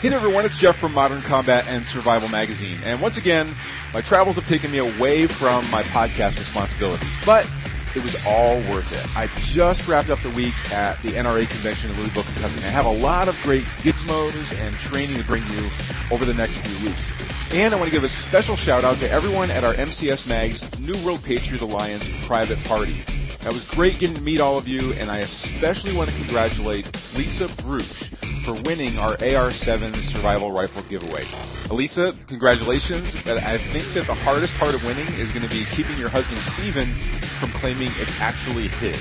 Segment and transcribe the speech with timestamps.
[0.00, 0.46] Hey there, everyone.
[0.46, 2.80] It's Jeff from Modern Combat and Survival Magazine.
[2.80, 3.52] And once again,
[3.92, 7.44] my travels have taken me away from my podcast responsibilities, but
[7.92, 9.04] it was all worth it.
[9.12, 12.64] I just wrapped up the week at the NRA convention in Louisville, Kentucky.
[12.64, 15.68] I have a lot of great gizmos and training to bring you
[16.08, 17.12] over the next few weeks.
[17.52, 20.64] And I want to give a special shout out to everyone at our MCS Mag's
[20.80, 23.04] New World Patriot Alliance private party.
[23.40, 26.84] That was great getting to meet all of you, and I especially want to congratulate
[27.16, 28.12] Lisa Bruce
[28.44, 31.24] for winning our AR-7 survival rifle giveaway.
[31.72, 33.16] Elisa, congratulations.
[33.24, 36.12] But I think that the hardest part of winning is going to be keeping your
[36.12, 36.92] husband Steven
[37.40, 39.00] from claiming it's actually his.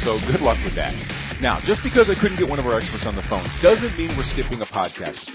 [0.00, 0.96] So good luck with that.
[1.44, 4.16] Now, just because I couldn't get one of our experts on the phone doesn't mean
[4.16, 5.28] we're skipping a podcast.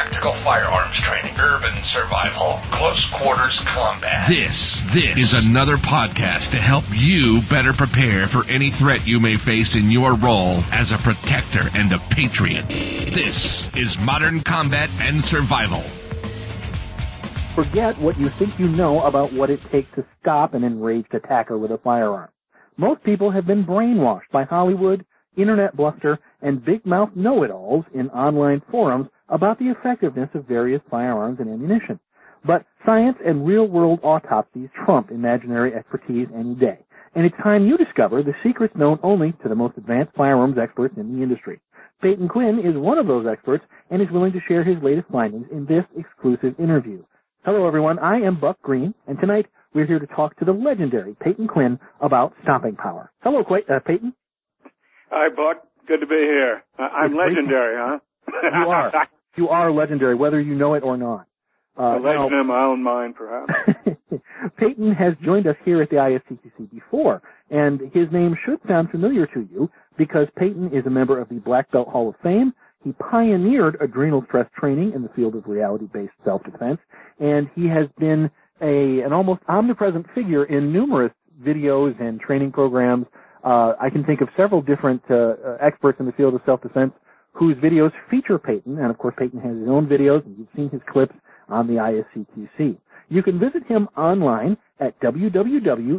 [0.00, 4.24] Tactical firearms training, urban survival, close quarters combat.
[4.32, 9.36] This, this is another podcast to help you better prepare for any threat you may
[9.44, 12.64] face in your role as a protector and a patriot.
[13.12, 15.84] This is Modern Combat and Survival.
[17.54, 21.58] Forget what you think you know about what it takes to stop an enraged attacker
[21.58, 22.30] with a firearm.
[22.78, 25.04] Most people have been brainwashed by Hollywood,
[25.36, 31.38] internet bluster, and big mouth know-it-alls in online forums about the effectiveness of various firearms
[31.40, 31.98] and ammunition.
[32.44, 36.78] But science and real-world autopsies trump imaginary expertise any day.
[37.14, 40.94] And it's time you discover the secrets known only to the most advanced firearms experts
[40.96, 41.60] in the industry.
[42.02, 45.46] Peyton Quinn is one of those experts and is willing to share his latest findings
[45.52, 47.02] in this exclusive interview.
[47.44, 51.16] Hello everyone, I am Buck Green, and tonight we're here to talk to the legendary
[51.20, 53.10] Peyton Quinn about stopping power.
[53.22, 54.14] Hello, Qu- uh, Peyton.
[55.10, 55.62] Hi, Buck.
[55.86, 56.62] Good to be here.
[56.78, 57.98] I'm It's great legendary, huh?
[58.28, 58.92] You are.
[59.36, 61.26] You are legendary, whether you know it or not.
[61.78, 63.52] A Uh, legend now- in my own mind, perhaps.
[64.56, 69.26] Peyton has joined us here at the ISCCC before, and his name should sound familiar
[69.26, 72.52] to you because Peyton is a member of the Black Belt Hall of Fame.
[72.82, 76.80] He pioneered adrenal stress training in the field of reality-based self-defense,
[77.20, 78.30] and he has been
[78.62, 81.12] a an almost omnipresent figure in numerous
[81.42, 83.06] videos and training programs.
[83.44, 86.92] Uh, I can think of several different uh, uh, experts in the field of self-defense
[87.32, 90.70] whose videos feature Peyton, and of course Peyton has his own videos, and you've seen
[90.70, 91.14] his clips
[91.48, 92.78] on the ISCTC.
[93.08, 95.96] You can visit him online at www.rmcat.com,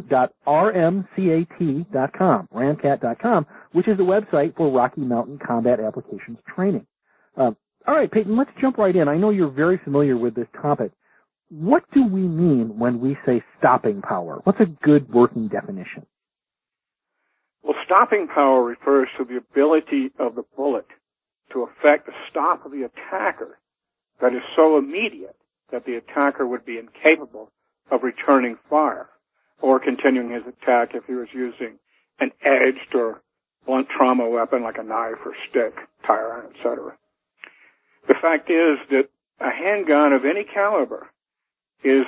[2.54, 6.86] ramcat.com, which is the website for Rocky Mountain Combat Applications Training.
[7.36, 7.50] Uh,
[7.86, 9.08] all right, Peyton, let's jump right in.
[9.08, 10.92] I know you're very familiar with this topic.
[11.50, 14.40] What do we mean when we say stopping power?
[14.44, 16.06] What's a good working definition?
[17.62, 20.86] well, stopping power refers to the ability of the bullet
[21.52, 23.58] to effect the stop of the attacker
[24.20, 25.36] that is so immediate
[25.70, 27.50] that the attacker would be incapable
[27.90, 29.08] of returning fire
[29.60, 31.78] or continuing his attack if he was using
[32.20, 33.20] an edged or
[33.66, 35.74] blunt trauma weapon like a knife or stick,
[36.06, 36.92] tire iron, etc.
[38.08, 39.08] The fact is that
[39.40, 41.08] a handgun of any caliber
[41.84, 42.06] is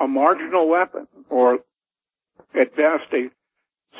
[0.00, 1.58] a marginal weapon or
[2.54, 3.28] at best a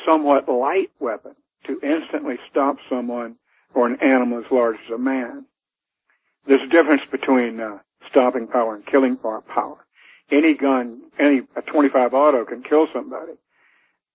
[0.07, 1.33] somewhat light weapon
[1.67, 3.37] to instantly stop someone
[3.75, 5.45] or an animal as large as a man.
[6.47, 7.79] There's a difference between uh,
[8.11, 9.85] stopping power and killing power.
[10.31, 13.33] Any gun, any a 25 auto can kill somebody.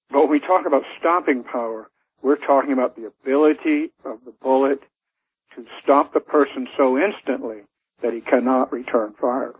[0.09, 1.89] But when we talk about stopping power,
[2.21, 4.79] we're talking about the ability of the bullet
[5.55, 7.61] to stop the person so instantly
[8.01, 9.53] that he cannot return fire.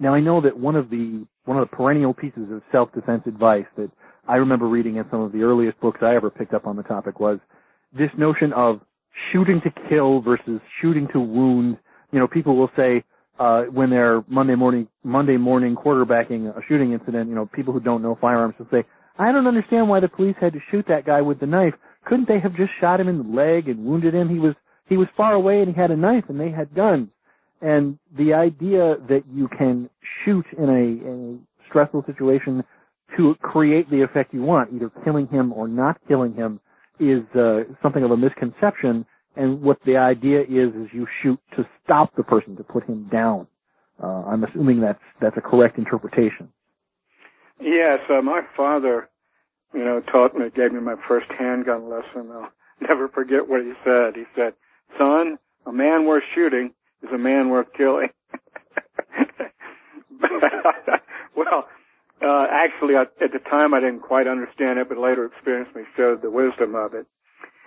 [0.00, 3.66] Now I know that one of the one of the perennial pieces of self-defense advice
[3.76, 3.90] that
[4.26, 6.82] I remember reading in some of the earliest books I ever picked up on the
[6.84, 7.38] topic was
[7.96, 8.80] this notion of
[9.32, 11.76] shooting to kill versus shooting to wound.
[12.12, 13.04] You know, people will say
[13.38, 17.80] uh, when they're Monday morning Monday morning quarterbacking a shooting incident, you know, people who
[17.80, 18.84] don't know firearms will say,
[19.18, 21.74] "I don't understand why the police had to shoot that guy with the knife.
[22.04, 24.28] Couldn't they have just shot him in the leg and wounded him?
[24.28, 24.54] He was
[24.88, 27.08] he was far away and he had a knife and they had guns."
[27.60, 29.88] And the idea that you can
[30.24, 32.64] shoot in a, in a stressful situation
[33.16, 36.60] to create the effect you want, either killing him or not killing him,
[36.98, 39.06] is uh, something of a misconception.
[39.36, 43.08] And what the idea is is you shoot to stop the person, to put him
[43.10, 43.46] down.
[44.02, 46.48] Uh, I'm assuming that's that's a correct interpretation.
[47.60, 49.08] Yes, uh, my father,
[49.72, 52.30] you know, taught me, gave me my first handgun lesson.
[52.32, 52.50] I'll
[52.80, 54.16] never forget what he said.
[54.16, 54.54] He said,
[54.98, 58.08] "Son, a man worth shooting is a man worth killing."
[61.36, 61.68] well,
[62.22, 65.82] uh, actually, I, at the time I didn't quite understand it, but later experience me
[65.96, 67.06] showed the wisdom of it.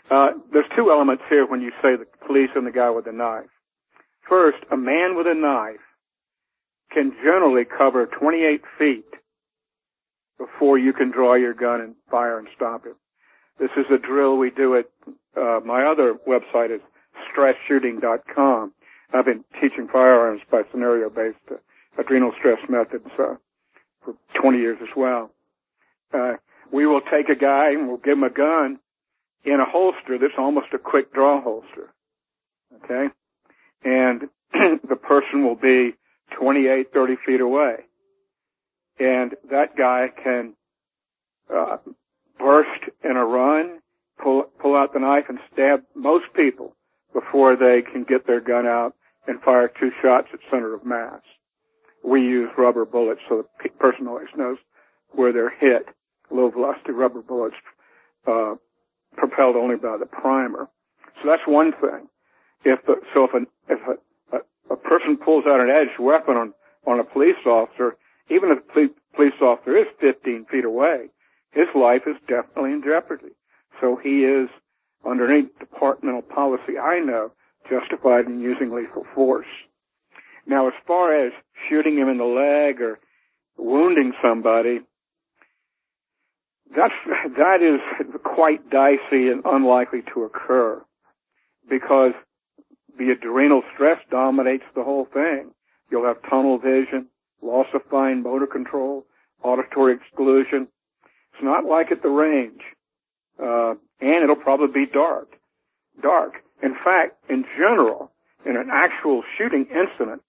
[0.10, 3.12] Uh, there's two elements here when you say the police and the guy with the
[3.12, 3.50] knife.
[4.30, 5.84] First, a man with a knife
[6.92, 9.06] can generally cover 28 feet
[10.38, 12.96] before you can draw your gun and fire and stop him.
[13.60, 14.86] This is a drill we do at
[15.38, 16.82] uh, my other website is
[17.32, 18.74] stressshooting.com.
[19.14, 21.56] I've been teaching firearms by scenario-based uh,
[21.98, 23.36] adrenal stress methods uh,
[24.06, 25.32] for 20 years as well.
[26.14, 26.34] Uh,
[26.72, 28.80] we will take a guy and we'll give him a gun
[29.44, 31.94] in a holster that's almost a quick draw holster.
[32.84, 33.08] Okay?
[33.84, 34.30] And
[34.88, 35.96] the person will be
[36.40, 37.76] 28, 30 feet away.
[39.00, 40.54] And that guy can
[41.54, 41.78] uh,
[42.40, 43.80] burst in a run,
[44.22, 46.76] pull, pull out the knife and stab most people
[47.14, 48.94] before they can get their gun out
[49.28, 51.22] and fire two shots at center of mass.
[52.06, 54.58] We use rubber bullets so the person always knows
[55.12, 55.88] where they're hit.
[56.32, 57.56] Low velocity rubber bullets,
[58.28, 58.56] uh,
[59.16, 60.68] propelled only by the primer.
[61.22, 62.08] So that's one thing.
[62.64, 66.36] If the, so if an, if a, a, a person pulls out an edged weapon
[66.36, 66.54] on,
[66.88, 67.96] on a police officer,
[68.30, 71.08] even if the police officer is 15 feet away,
[71.52, 73.34] his life is definitely in jeopardy.
[73.80, 74.50] So he is,
[75.08, 77.32] under any departmental policy I know,
[77.70, 79.48] justified in using lethal force.
[80.48, 81.34] Now, as far as
[81.70, 83.00] shooting him in the leg or
[83.58, 84.80] wounding somebody,
[86.76, 86.94] that's,
[87.38, 87.80] that is
[88.24, 90.84] quite dicey and unlikely to occur
[91.70, 92.14] because
[92.98, 95.52] the adrenal stress dominates the whole thing.
[95.92, 97.08] You'll have tunnel vision,
[97.42, 99.06] loss of fine motor control,
[99.44, 100.68] auditory exclusion.
[101.34, 102.62] It's not like at the range.
[103.42, 105.28] Uh, and it'll probably be dark.
[106.02, 106.34] Dark.
[106.64, 108.12] In fact, in general,
[108.46, 110.22] in an actual shooting incident,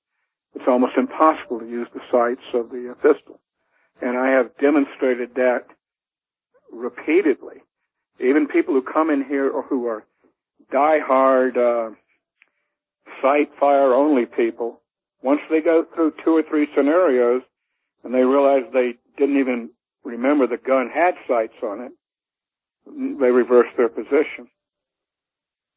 [0.56, 3.38] it's almost impossible to use the sights of the pistol.
[4.00, 5.64] And I have demonstrated that
[6.73, 7.56] repeatedly.
[8.19, 10.05] Even people who come in here or who are
[10.73, 11.91] die-hard uh,
[13.20, 14.81] sight fire only people,
[15.23, 17.43] once they go through two or three scenarios
[18.03, 19.69] and they realize they didn't even
[20.05, 21.93] remember the gun had sights on it,
[23.20, 24.49] they reverse their position.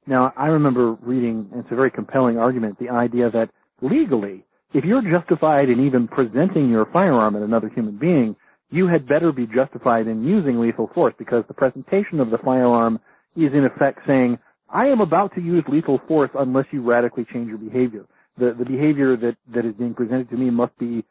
[0.07, 3.49] Now, I remember reading, and it's a very compelling argument, the idea that
[3.81, 8.35] legally, if you're justified in even presenting your firearm at another human being,
[8.69, 12.99] you had better be justified in using lethal force because the presentation of the firearm
[13.35, 14.37] is in effect saying,
[14.71, 18.05] I am about to use lethal force unless you radically change your behavior.
[18.37, 21.03] The, the behavior that, that is being presented to me must be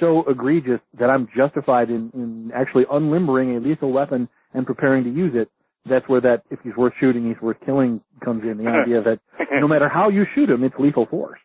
[0.00, 5.10] so egregious that I'm justified in, in actually unlimbering a lethal weapon and preparing to
[5.10, 5.50] use it.
[5.88, 8.58] That's where that, if he's worth shooting, he's worth killing comes in.
[8.58, 9.20] The idea that
[9.60, 11.38] no matter how you shoot him, it's lethal force.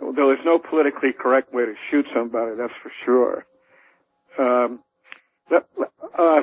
[0.00, 3.44] Well, there's no politically correct way to shoot somebody, that's for sure.
[4.38, 4.80] Um,
[5.52, 6.40] uh,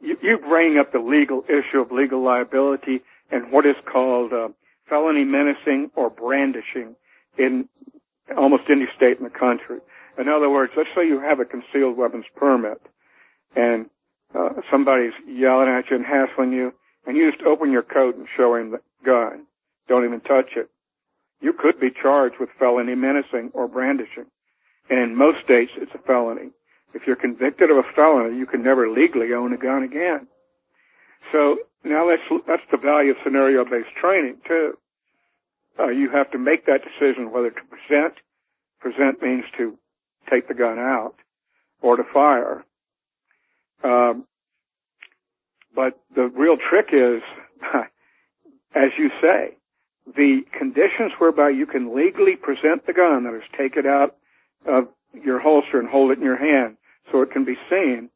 [0.00, 4.48] you, you bring up the legal issue of legal liability and what is called uh,
[4.88, 6.96] felony menacing or brandishing
[7.38, 7.68] in
[8.36, 9.78] almost any state in the country.
[10.18, 12.80] In other words, let's say you have a concealed weapons permit
[13.54, 13.86] and
[14.34, 16.72] uh, somebody's yelling at you and hassling you,
[17.06, 19.46] and you just open your coat and show him the gun.
[19.88, 20.70] Don't even touch it.
[21.40, 24.26] You could be charged with felony menacing or brandishing.
[24.88, 26.50] And in most states, it's a felony.
[26.94, 30.26] If you're convicted of a felony, you can never legally own a gun again.
[31.32, 34.74] So now that's, that's the value of scenario-based training too.
[35.78, 38.14] Uh, you have to make that decision whether to present.
[38.80, 39.78] Present means to
[40.28, 41.14] take the gun out
[41.80, 42.64] or to fire.
[43.82, 44.26] Um,
[45.74, 47.22] but the real trick is
[48.74, 49.56] as you say,
[50.06, 54.16] the conditions whereby you can legally present the gun, that is, take it out
[54.66, 56.76] of your holster and hold it in your hand
[57.10, 58.10] so it can be seen,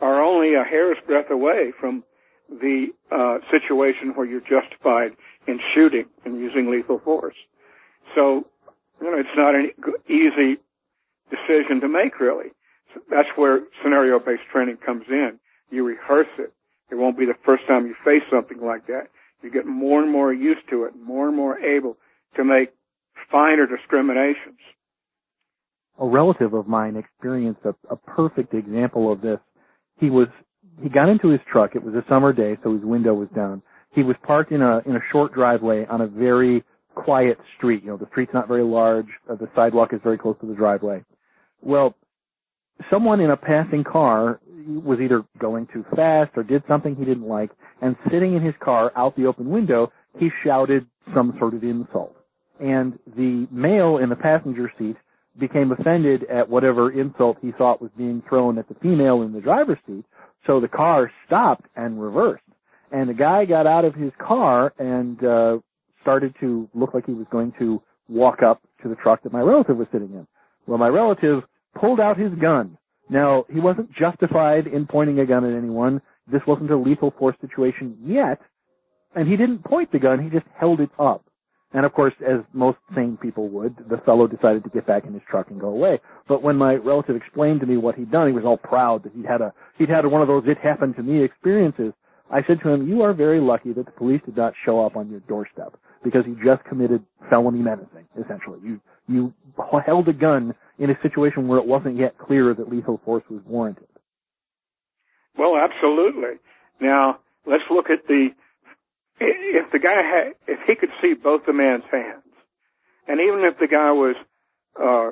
[0.00, 2.04] are only a hair's breadth away from
[2.48, 5.12] the uh, situation where you're justified
[5.46, 7.36] in shooting and using lethal force.
[8.14, 8.46] So,
[9.00, 9.70] you know, it's not an
[10.08, 10.60] easy
[11.30, 12.50] decision to make, really.
[12.92, 15.38] So that's where scenario-based training comes in.
[15.70, 16.52] You rehearse it.
[16.90, 19.08] It won't be the first time you face something like that.
[19.42, 21.96] You get more and more used to it, more and more able
[22.36, 22.70] to make
[23.30, 24.58] finer discriminations.
[25.98, 29.38] A relative of mine experienced a, a perfect example of this.
[29.98, 30.28] He was
[30.82, 31.74] he got into his truck.
[31.74, 33.62] It was a summer day, so his window was down.
[33.92, 37.82] He was parked in a in a short driveway on a very quiet street.
[37.82, 39.06] You know, the street's not very large.
[39.28, 41.04] Uh, the sidewalk is very close to the driveway.
[41.60, 41.94] Well,
[42.90, 47.26] someone in a passing car was either going too fast or did something he didn't
[47.26, 47.50] like,
[47.82, 52.16] and sitting in his car out the open window, he shouted some sort of insult.
[52.60, 54.96] And the male in the passenger seat
[55.38, 59.40] became offended at whatever insult he thought was being thrown at the female in the
[59.40, 60.04] driver's seat,
[60.46, 62.42] so the car stopped and reversed.
[62.92, 65.58] And the guy got out of his car and uh,
[66.02, 69.40] started to look like he was going to walk up to the truck that my
[69.40, 70.26] relative was sitting in.
[70.66, 71.42] Well, my relative
[71.78, 72.76] pulled out his gun.
[73.08, 76.00] Now, he wasn't justified in pointing a gun at anyone.
[76.30, 78.40] This wasn't a lethal force situation yet.
[79.14, 81.24] And he didn't point the gun, he just held it up.
[81.72, 85.12] And of course, as most sane people would, the fellow decided to get back in
[85.12, 86.00] his truck and go away.
[86.28, 89.12] But when my relative explained to me what he'd done, he was all proud that
[89.12, 91.92] he'd had a, he'd had one of those it happened to me experiences.
[92.32, 94.96] I said to him, you are very lucky that the police did not show up
[94.96, 98.58] on your doorstep because you just committed felony menacing, essentially.
[98.64, 99.32] You, you
[99.84, 103.42] held a gun in a situation where it wasn't yet clear that lethal force was
[103.46, 103.86] warranted.
[105.38, 106.40] Well, absolutely.
[106.80, 108.30] Now, let's look at the,
[109.20, 112.24] if the guy had, if he could see both the man's hands,
[113.06, 114.16] and even if the guy was,
[114.80, 115.10] uh,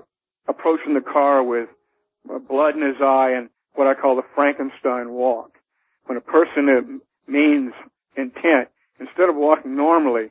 [0.48, 1.68] approaching the car with
[2.48, 5.50] blood in his eye and what I call the Frankenstein walk,
[6.06, 7.72] when a person means
[8.16, 10.30] intent, instead of walking normally,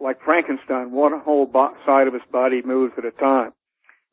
[0.00, 1.48] like Frankenstein, one whole
[1.86, 3.52] side of his body moves at a time.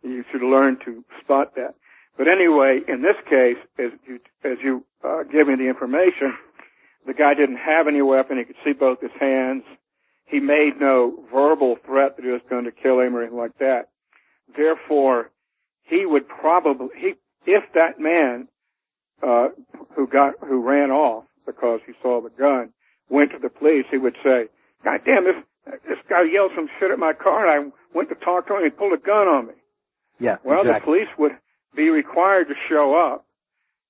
[0.04, 1.76] You should learn to spot that.
[2.18, 6.34] But anyway, in this case, as you, as you uh, give me the information,
[7.06, 8.38] the guy didn't have any weapon.
[8.38, 9.64] He could see both his hands.
[10.26, 13.58] He made no verbal threat that he was going to kill him or anything like
[13.60, 13.90] that.
[14.56, 15.32] Therefore,
[15.84, 17.14] he would probably, he,
[17.46, 18.48] if that man,
[19.22, 19.50] uh,
[19.96, 22.72] who got, who ran off because he saw the gun,
[23.10, 24.46] went to the police, he would say,
[24.84, 25.36] God damn, this,
[25.88, 28.64] this guy yelled some shit at my car and I went to talk to him
[28.64, 29.54] and he pulled a gun on me.
[30.22, 30.38] Yeah.
[30.44, 30.80] Well, exactly.
[30.80, 31.32] the police would
[31.76, 33.26] be required to show up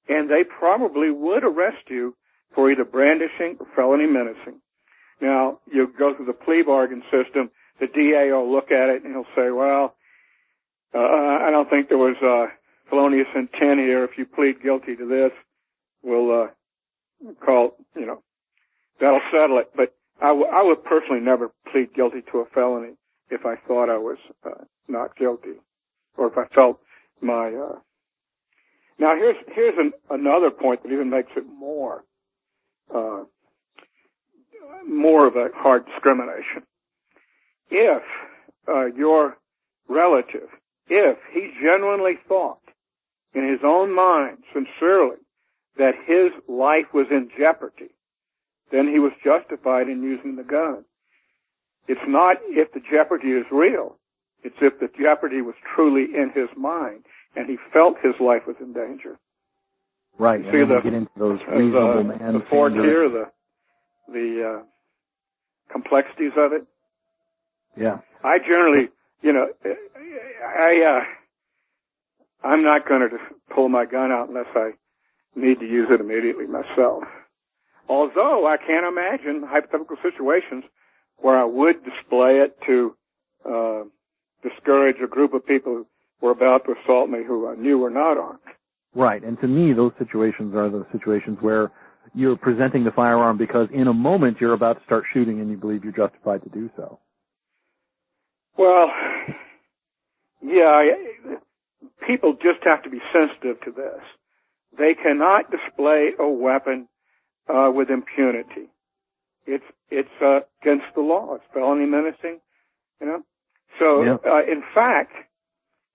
[0.08, 2.16] and they probably would arrest you
[2.56, 4.62] for either brandishing or felony menacing.
[5.22, 9.14] Now, you go through the plea bargain system, the DA will look at it and
[9.14, 9.96] he'll say, well,
[10.94, 12.52] uh, I don't think there was, uh,
[12.90, 14.04] felonious intent here.
[14.04, 15.32] If you plead guilty to this,
[16.04, 16.48] we'll, uh,
[17.46, 18.24] call, you know,
[19.00, 19.72] that'll settle it.
[19.76, 22.94] But I, w- I would personally never plead guilty to a felony
[23.30, 25.56] if I thought I was uh, not guilty,
[26.18, 26.80] or if I felt
[27.22, 27.48] my.
[27.48, 27.80] Uh...
[29.00, 32.04] Now here's here's an, another point that even makes it more
[32.94, 33.24] uh,
[34.88, 36.64] more of a hard discrimination.
[37.70, 38.04] If
[38.68, 39.38] uh, your
[39.88, 40.50] relative,
[40.88, 42.60] if he genuinely thought
[43.34, 45.18] in his own mind, sincerely,
[45.78, 47.92] that his life was in jeopardy,
[48.72, 50.84] then he was justified in using the gun.
[51.88, 53.98] It's not if the jeopardy is real.
[54.44, 57.06] It's if the jeopardy was truly in his mind
[57.36, 59.20] and he felt his life was in danger.
[60.18, 60.40] Right.
[60.40, 62.88] You and see the, get into those the, reasonable man the four standards.
[62.88, 63.26] tier, the,
[64.12, 64.64] the, uh,
[65.72, 66.66] complexities of it.
[67.78, 68.00] Yeah.
[68.24, 68.90] I generally,
[69.22, 71.00] you know, I,
[72.44, 74.72] uh, I'm not going to just pull my gun out unless I
[75.36, 77.04] need to use it immediately myself.
[77.88, 80.66] Although I can't imagine hypothetical situations
[81.18, 82.96] where I would display it to
[83.46, 83.84] uh,
[84.44, 85.88] discourage a group of people who
[86.22, 88.40] were about to assault me who I knew were not armed.
[88.94, 89.24] Right.
[89.24, 91.72] And to me, those situations are the situations where
[92.14, 95.58] you're presenting the firearm because in a moment you're about to start shooting and you
[95.58, 97.00] believe you're justified to do so.
[98.58, 98.88] Well,
[100.44, 100.84] yeah,
[102.06, 104.02] people just have to be sensitive to this.
[104.78, 106.88] They cannot display a weapon
[107.48, 108.70] uh, with impunity.
[109.46, 111.36] It's it's uh, against the law.
[111.36, 112.40] It's felony menacing,
[113.00, 113.22] you know.
[113.82, 114.18] So, Yeah.
[114.24, 115.12] uh, in fact,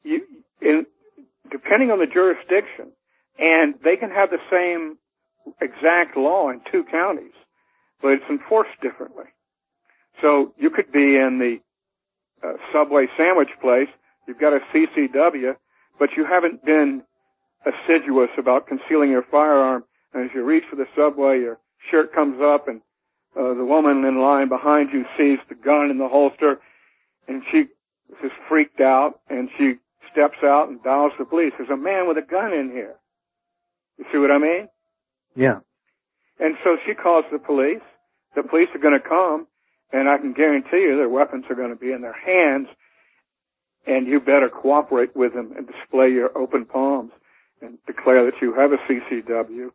[0.03, 0.27] you
[0.61, 0.87] in
[1.51, 2.91] depending on the jurisdiction,
[3.39, 4.99] and they can have the same
[5.61, 7.33] exact law in two counties.
[8.03, 9.25] but it's enforced differently.
[10.21, 11.61] So you could be in the
[12.47, 13.89] uh, Subway sandwich place,
[14.29, 15.57] you've got a CCW,
[15.99, 17.03] but you haven't been
[17.65, 19.85] assiduous about concealing your firearm.
[20.13, 21.59] And as you reach for the Subway, your
[21.91, 22.83] shirt comes up and
[23.35, 26.61] uh, the woman in line behind you sees the gun in the holster
[27.29, 27.65] and she
[28.25, 29.75] is freaked out and she
[30.13, 31.53] steps out and dials the police.
[31.59, 32.95] There's a man with a gun in here.
[33.99, 34.69] You see what I mean?
[35.35, 35.61] Yeah.
[36.39, 37.85] And so she calls the police.
[38.35, 39.47] The police are going to come,
[39.93, 42.69] and I can guarantee you their weapons are going to be in their hands,
[43.87, 47.13] and you better cooperate with them and display your open palms
[47.63, 49.71] and declare that you have a CCW,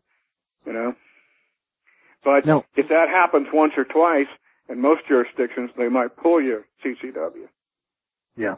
[0.66, 0.94] you know.
[2.24, 2.66] But no.
[2.76, 4.28] if that happens once or twice,
[4.70, 7.48] in most jurisdictions, they might pull your CCW.
[8.42, 8.56] Yeah.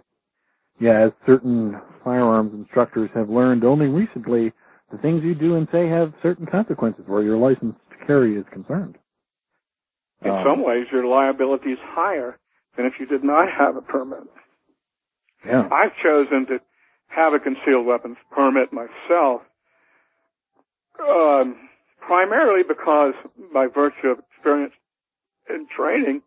[0.80, 4.54] Yeah, as certain firearms instructors have learned only recently,
[4.92, 8.46] the things you do and say have certain consequences where your license to carry is
[8.52, 8.98] concerned.
[10.24, 12.40] In um, some ways, your liability is higher
[12.78, 14.24] than if you did not have a permit.
[15.46, 15.68] Yeah.
[15.72, 16.60] I've chosen to
[17.08, 19.42] have a concealed weapons permit myself,
[21.00, 21.58] um,
[22.00, 23.14] primarily because
[23.54, 24.74] by virtue of experience
[25.50, 26.22] and training,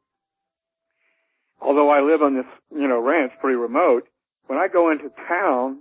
[1.61, 4.09] although I live on this, you know, ranch pretty remote,
[4.47, 5.81] when I go into town,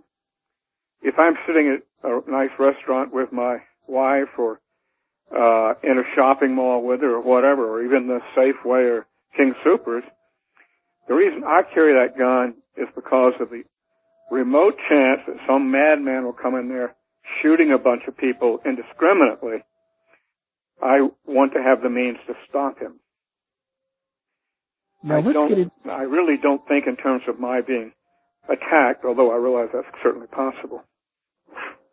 [1.01, 4.59] if I'm sitting at a nice restaurant with my wife or
[5.31, 9.53] uh, in a shopping mall with her or whatever, or even the Safeway or King
[9.65, 10.03] Soopers,
[11.07, 13.63] the reason I carry that gun is because of the
[14.31, 16.95] remote chance that some madman will come in there
[17.41, 19.63] shooting a bunch of people indiscriminately.
[20.81, 22.99] I want to have the means to stop him.
[25.05, 27.91] Now, I don't, I really don't think in terms of my being
[28.49, 30.83] attacked, although I realize that's certainly possible.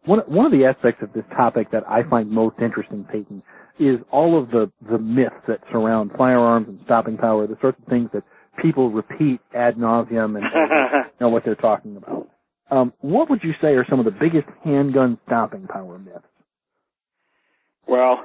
[0.07, 3.42] One one of the aspects of this topic that I find most interesting, Peyton,
[3.78, 7.87] is all of the the myths that surround firearms and stopping power, the sorts of
[7.87, 8.25] things that
[8.61, 10.45] people repeat ad nauseum and
[11.20, 12.29] know what they're talking about.
[12.70, 16.25] Um, what would you say are some of the biggest handgun stopping power myths?
[17.87, 18.25] Well,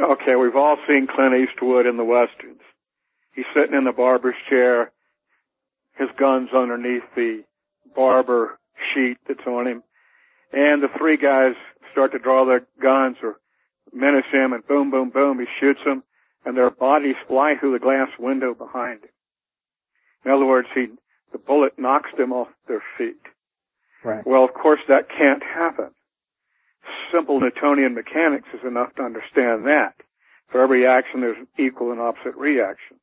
[0.00, 2.60] okay, we've all seen Clint Eastwood in the westerns.
[3.38, 4.90] He's sitting in the barber's chair,
[5.96, 7.44] his gun's underneath the
[7.94, 8.58] barber
[8.92, 9.84] sheet that's on him.
[10.52, 11.54] And the three guys
[11.92, 13.36] start to draw their guns or
[13.92, 16.02] menace him and boom, boom, boom, he shoots them
[16.44, 19.14] and their bodies fly through the glass window behind him.
[20.24, 20.86] In other words, he,
[21.30, 23.22] the bullet knocks them off their feet.
[24.02, 24.26] Right.
[24.26, 25.90] Well, of course that can't happen.
[27.14, 29.94] Simple Newtonian mechanics is enough to understand that.
[30.50, 32.98] For every action, there's an equal and opposite reaction.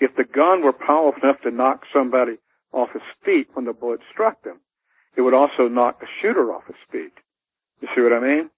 [0.00, 2.38] If the gun were powerful enough to knock somebody
[2.72, 4.60] off his feet when the bullet struck them.
[5.16, 7.12] It would also knock the shooter off his feet.
[7.80, 8.50] You see what I mean?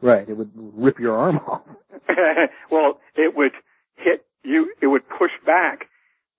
[0.00, 0.28] Right.
[0.28, 1.62] It would rip your arm off.
[2.70, 3.52] well, it would
[3.96, 5.86] hit you, it would push back.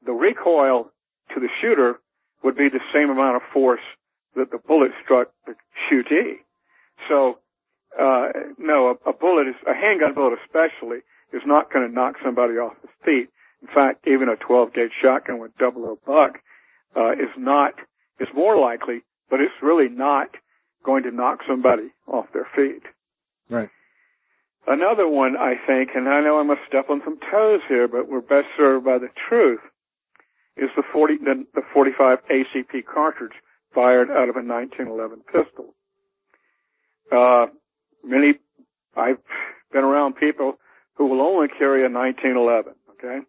[0.06, 0.92] The recoil
[1.34, 2.00] to the shooter
[2.44, 3.82] would be the same amount of force
[4.36, 5.56] that the bullet struck the
[5.90, 6.38] shootee.
[7.10, 7.40] So,
[8.00, 11.00] uh, no, a, a bullet is, a handgun bullet especially,
[11.34, 13.30] is not going to knock somebody off his feet.
[13.62, 16.40] In fact, even a 12 gauge shotgun with double O buck
[16.96, 17.74] uh, is not
[18.20, 20.30] is more likely, but it's really not
[20.84, 22.84] going to knock somebody off their feet.
[23.50, 23.70] Right.
[24.66, 28.10] Another one, I think, and I know I must step on some toes here, but
[28.10, 29.62] we're best served by the truth,
[30.58, 33.32] is the 40 the, the 45 ACP cartridge
[33.74, 35.74] fired out of a 1911 pistol.
[37.12, 37.46] Uh,
[38.04, 38.34] many,
[38.96, 39.20] I've
[39.72, 40.56] been around people
[40.96, 43.26] who will only carry a 1911, okay,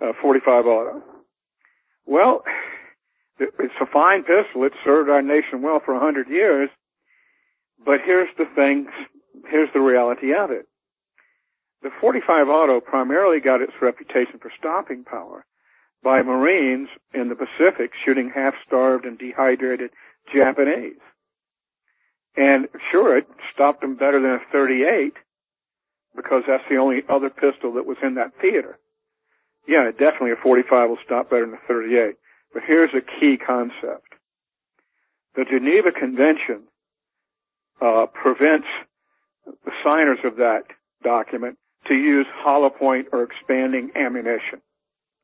[0.00, 1.02] uh, 45 auto.
[2.06, 2.42] Well,
[3.38, 4.64] it's a fine pistol.
[4.64, 6.70] It's served our nation well for a hundred years.
[7.84, 8.86] But here's the thing.
[9.48, 10.66] Here's the reality of it.
[11.82, 15.46] The 45 auto primarily got its reputation for stopping power
[16.02, 19.90] by Marines in the Pacific shooting half-starved and dehydrated
[20.34, 21.00] Japanese.
[22.36, 25.14] And sure, it stopped them better than a 38
[26.14, 28.78] because that's the only other pistol that was in that theater.
[29.70, 32.16] Yeah, definitely a 45 will stop better than a 38.
[32.52, 34.18] But here's a key concept.
[35.36, 36.66] The Geneva Convention
[37.80, 38.66] uh, prevents
[39.46, 40.62] the signers of that
[41.04, 41.56] document
[41.86, 44.60] to use hollow point or expanding ammunition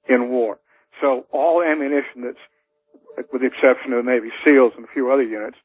[0.08, 0.60] in war.
[1.00, 5.24] So all ammunition that's, with the exception of the Navy SEALs and a few other
[5.24, 5.58] units,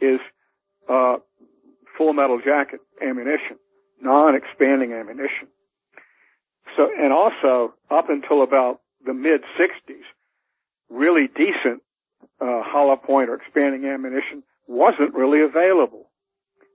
[0.00, 0.20] is
[0.88, 1.16] uh,
[1.98, 3.60] full metal jacket ammunition,
[4.00, 5.52] non-expanding ammunition.
[6.76, 10.04] So, and also up until about the mid 60s,
[10.90, 11.82] really decent
[12.40, 16.10] uh, hollow point or expanding ammunition wasn't really available.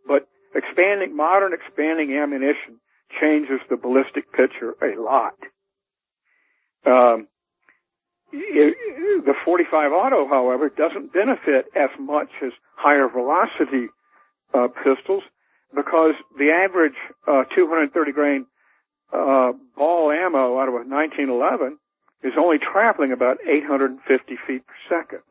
[0.08, 2.80] But expanding, modern expanding ammunition
[3.22, 5.36] changes the ballistic picture a lot.
[6.86, 7.28] Um,
[8.32, 13.88] it, the 45 auto, however, doesn't benefit as much as higher velocity
[14.54, 15.24] uh, pistols
[15.76, 16.96] because the average
[17.28, 18.46] uh, 230 grain
[19.14, 21.78] uh, ball ammo out of a 1911
[22.24, 24.02] is only traveling about 850
[24.48, 25.24] feet per second,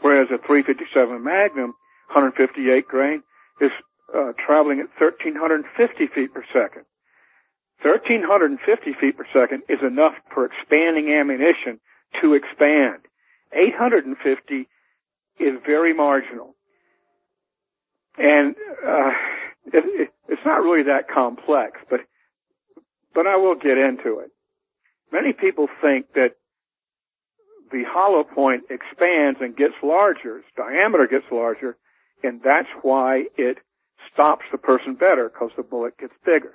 [0.00, 1.74] whereas a 357 Magnum
[2.14, 3.22] 158 grain
[3.60, 3.72] is
[4.14, 5.66] uh, traveling at 1350
[6.14, 6.86] feet per second.
[7.82, 11.80] 1350 feet per second is enough for expanding ammunition
[12.22, 13.04] to expand.
[13.52, 14.68] 850
[15.38, 16.54] is very marginal.
[18.16, 18.54] And
[18.86, 19.10] uh,
[19.72, 22.00] it, it, it's not really that complex, but
[23.16, 24.30] but I will get into it.
[25.10, 26.36] Many people think that
[27.72, 31.78] the hollow point expands and gets larger, its diameter gets larger,
[32.22, 33.56] and that's why it
[34.12, 36.52] stops the person better because the bullet gets bigger.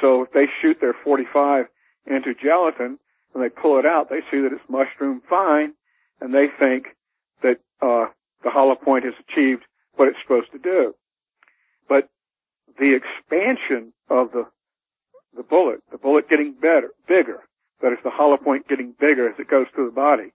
[0.00, 1.66] So if they shoot their 45
[2.06, 2.98] into gelatin
[3.34, 5.74] and they pull it out, they see that it's mushroom fine
[6.20, 6.94] and they think
[7.42, 8.06] that uh,
[8.44, 9.64] the hollow point has achieved
[9.96, 10.94] what it's supposed to do.
[11.88, 12.08] But
[12.78, 14.46] the expansion of the
[15.36, 17.40] the bullet, the bullet getting better, bigger,
[17.80, 20.32] that is the hollow point getting bigger as it goes through the body,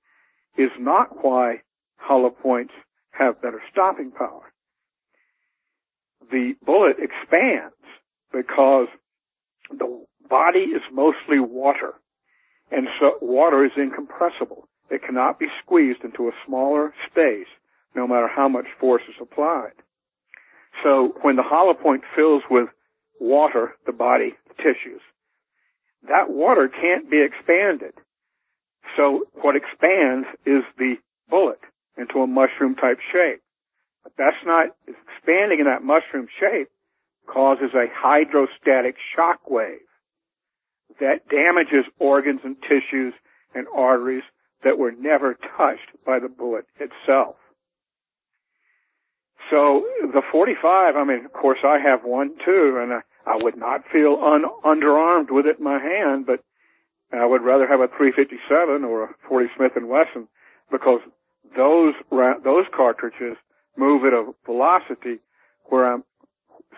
[0.58, 1.62] is not why
[1.98, 2.74] hollow points
[3.12, 4.52] have better stopping power.
[6.32, 7.76] The bullet expands
[8.34, 8.88] because
[9.70, 11.94] the body is mostly water,
[12.72, 14.68] and so water is incompressible.
[14.90, 17.48] It cannot be squeezed into a smaller space,
[17.96, 19.74] no matter how much force is applied.
[20.84, 22.70] So when the hollow point fills with
[23.20, 25.02] water, the body, tissues,
[26.08, 27.94] that water can't be expanded.
[28.96, 30.96] So what expands is the
[31.30, 31.60] bullet
[31.98, 33.42] into a mushroom type shape.
[34.04, 36.70] But that's not, expanding in that mushroom shape
[37.28, 39.80] causes a hydrostatic shock wave
[41.00, 43.14] that damages organs and tissues
[43.54, 44.24] and arteries
[44.64, 47.36] that were never touched by the bullet itself.
[49.52, 53.58] So the 45, I mean, of course I have one too, and I, I would
[53.58, 56.44] not feel un, underarmed with it in my hand, but
[57.12, 60.28] I would rather have a 357 or a 40 Smith and Wesson
[60.72, 61.02] because
[61.56, 63.38] those ra- those cartridges
[63.78, 65.20] move at a velocity
[65.66, 66.04] where I'm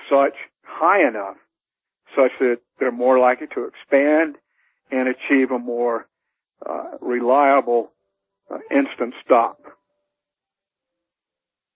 [0.10, 1.36] such high enough
[2.16, 4.36] such that they're more likely to expand
[4.92, 6.08] and achieve a more
[6.68, 7.92] uh, reliable
[8.52, 9.60] uh, instant stop.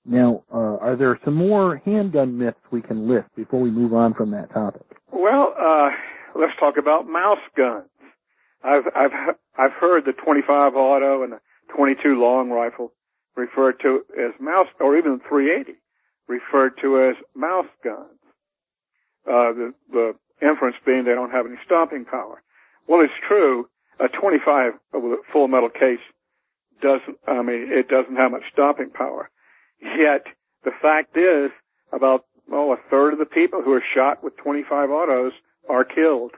[0.05, 4.13] Now, uh, are there some more handgun myths we can list before we move on
[4.13, 4.83] from that topic?
[5.11, 5.89] Well, uh,
[6.35, 7.87] let's talk about mouse guns.
[8.63, 11.39] I've I've I've heard the 25 auto and the
[11.75, 12.91] 22 long rifle
[13.35, 15.79] referred to as mouse, or even the 380
[16.27, 18.19] referred to as mouse guns.
[19.25, 22.41] Uh, the the inference being they don't have any stopping power.
[22.87, 23.67] Well, it's true.
[23.99, 26.03] A 25 with a full metal case
[26.81, 27.17] doesn't.
[27.27, 29.29] I mean, it doesn't have much stopping power.
[29.84, 30.26] Yet
[30.63, 31.52] the fact is,
[31.91, 35.34] about well, a third of the people who are shot with 25 autos
[35.69, 36.32] are killed.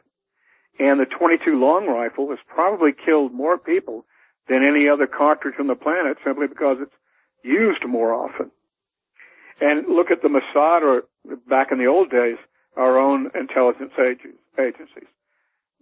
[0.78, 4.06] And the 22 long rifle has probably killed more people
[4.48, 6.94] than any other cartridge on the planet simply because it's
[7.44, 8.52] used more often.
[9.62, 11.04] And look at the Mossad or
[11.48, 12.38] back in the old days,
[12.76, 13.94] our own intelligence
[14.60, 15.10] agencies.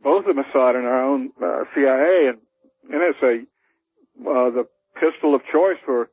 [0.04, 2.38] Both the Mossad and our own uh, CIA and
[2.94, 3.42] NSA,
[4.22, 6.10] uh, the pistol of choice for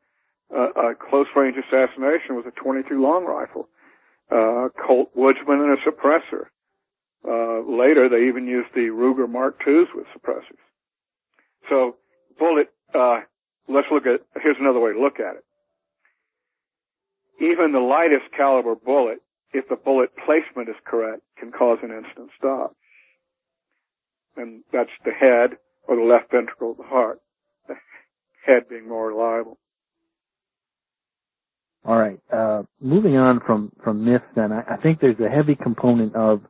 [0.55, 3.69] uh, a close range assassination with a 22 long rifle,
[4.31, 6.47] uh, Colt Woodsman and a suppressor.
[7.27, 10.63] Uh, later, they even used the Ruger Mark IIs with suppressors.
[11.69, 11.97] So,
[12.39, 12.69] bullet.
[12.95, 13.21] Uh,
[13.69, 14.21] let's look at.
[14.43, 15.45] Here's another way to look at it.
[17.41, 19.19] Even the lightest caliber bullet,
[19.53, 22.75] if the bullet placement is correct, can cause an instant stop.
[24.37, 27.21] And that's the head or the left ventricle of the heart.
[27.69, 27.75] The
[28.47, 29.59] head being more reliable.
[31.85, 32.21] All right.
[32.33, 36.43] Uh, moving on from, from myths then, I, I think there's a heavy component of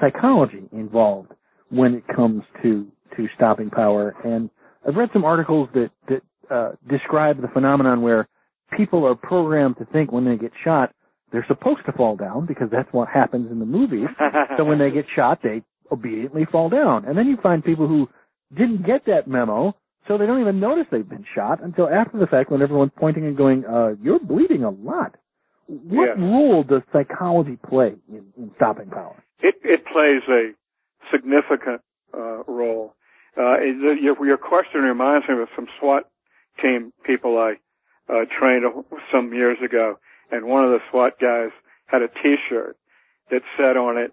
[0.00, 1.32] psychology involved
[1.70, 2.86] when it comes to,
[3.16, 4.14] to stopping power.
[4.24, 4.50] And
[4.86, 6.22] I've read some articles that, that,
[6.54, 8.28] uh, describe the phenomenon where
[8.76, 10.92] people are programmed to think when they get shot,
[11.32, 14.06] they're supposed to fall down because that's what happens in the movies.
[14.56, 17.04] so when they get shot, they obediently fall down.
[17.04, 18.08] And then you find people who
[18.56, 19.74] didn't get that memo
[20.06, 23.26] so they don't even notice they've been shot until after the fact when everyone's pointing
[23.26, 25.16] and going, uh, you're bleeding a lot.
[25.66, 26.16] What yes.
[26.18, 29.22] role does psychology play in, in stopping power?
[29.40, 30.52] It, it plays a
[31.10, 31.82] significant
[32.14, 32.94] uh, role.
[33.36, 36.04] Uh, your, your question reminds me of some SWAT
[36.62, 37.54] team people I
[38.08, 38.64] uh, trained
[39.12, 39.98] some years ago,
[40.30, 41.50] and one of the SWAT guys
[41.86, 42.76] had a T-shirt
[43.30, 44.12] that said on it,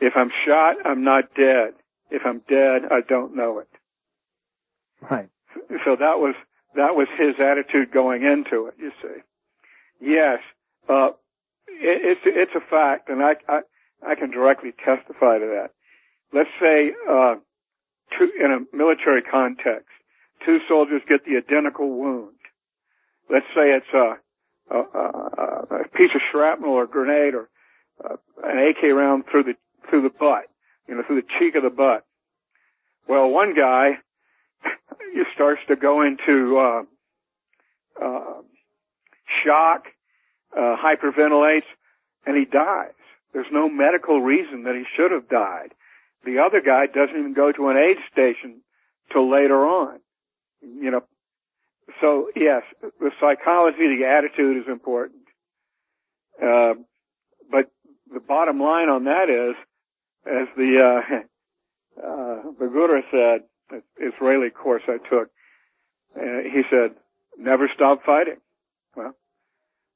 [0.00, 1.74] "If I'm shot, I'm not dead.
[2.10, 3.68] If I'm dead, I don't know it."
[5.00, 5.28] Right.
[5.84, 6.34] So that was
[6.74, 8.74] that was his attitude going into it.
[8.78, 9.20] You see.
[10.00, 10.38] Yes,
[10.88, 11.10] uh,
[11.68, 13.60] it, it's it's a fact, and I, I
[14.06, 15.70] I can directly testify to that.
[16.32, 17.34] Let's say uh,
[18.18, 19.88] two, in a military context,
[20.44, 22.36] two soldiers get the identical wound.
[23.30, 27.48] Let's say it's a, a, a, a piece of shrapnel or grenade or
[28.04, 29.54] uh, an AK round through the
[29.88, 30.44] through the butt,
[30.86, 32.04] you know, through the cheek of the butt.
[33.08, 33.98] Well, one guy
[35.12, 38.42] he starts to go into uh, uh,
[39.44, 39.84] shock,
[40.56, 41.68] uh, hyperventilates,
[42.26, 42.92] and he dies.
[43.32, 45.74] There's no medical reason that he should have died.
[46.24, 48.62] The other guy doesn't even go to an aid station
[49.12, 50.00] till later on.
[50.62, 51.00] You know,
[52.00, 55.22] so yes, the psychology, the attitude is important.
[56.42, 56.74] Uh,
[57.50, 57.70] but
[58.12, 59.56] the bottom line on that is,
[60.26, 63.46] as the uh, uh, Bagura said,
[63.98, 65.30] Israeli course I took,
[66.16, 66.96] uh, he said,
[67.38, 68.38] "Never stop fighting."
[68.96, 69.14] Well,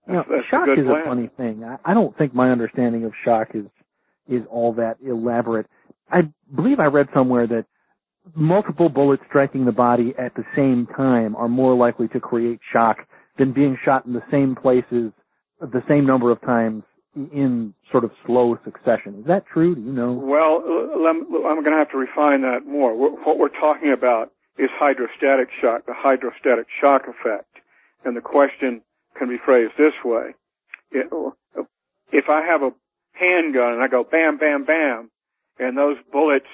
[0.06, 1.02] you know, that's shock a is plan.
[1.02, 1.64] a funny thing.
[1.64, 3.66] I, I don't think my understanding of shock is
[4.28, 5.66] is all that elaborate.
[6.10, 6.22] I
[6.54, 7.66] believe I read somewhere that
[8.34, 12.98] multiple bullets striking the body at the same time are more likely to create shock
[13.38, 15.12] than being shot in the same places
[15.60, 16.82] the same number of times
[17.14, 19.20] in sort of slow succession.
[19.20, 19.74] Is that true?
[19.74, 20.12] Do you know?
[20.12, 20.62] Well,
[21.06, 22.96] I'm going to have to refine that more.
[22.96, 27.48] What we're talking about is hydrostatic shock, the hydrostatic shock effect.
[28.04, 28.82] And the question
[29.18, 30.34] can be phrased this way.
[30.92, 32.70] If I have a
[33.12, 35.10] handgun and I go bam, bam, bam,
[35.58, 36.46] and those bullets,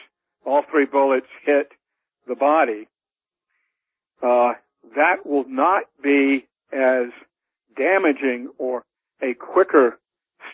[0.44, 1.68] all three bullets hit
[2.26, 2.88] the body,
[4.22, 4.52] uh,
[4.94, 7.06] that will not be as
[7.76, 8.84] damaging or
[9.22, 9.98] a quicker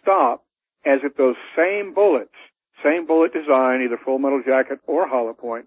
[0.05, 0.45] stop
[0.85, 2.37] as if those same bullets,
[2.85, 5.67] same bullet design, either full metal jacket or hollow point,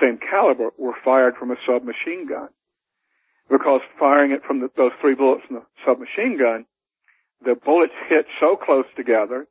[0.00, 2.48] same caliber, were fired from a submachine gun.
[3.50, 6.64] Because firing it from the, those three bullets from the submachine gun,
[7.44, 9.46] the bullets hit so close together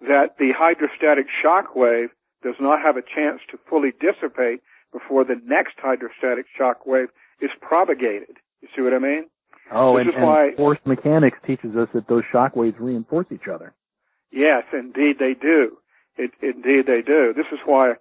[0.00, 2.10] that the hydrostatic shock wave
[2.42, 4.60] does not have a chance to fully dissipate
[4.92, 7.08] before the next hydrostatic shock wave
[7.40, 8.36] is propagated.
[8.62, 9.26] You see what I mean?
[9.72, 13.26] Oh, This and, is why- and force mechanics teaches us that those shock waves reinforce
[13.30, 13.72] each other.
[14.30, 15.78] Yes, indeed they do.
[16.16, 17.32] It, indeed they do.
[17.34, 17.94] This is why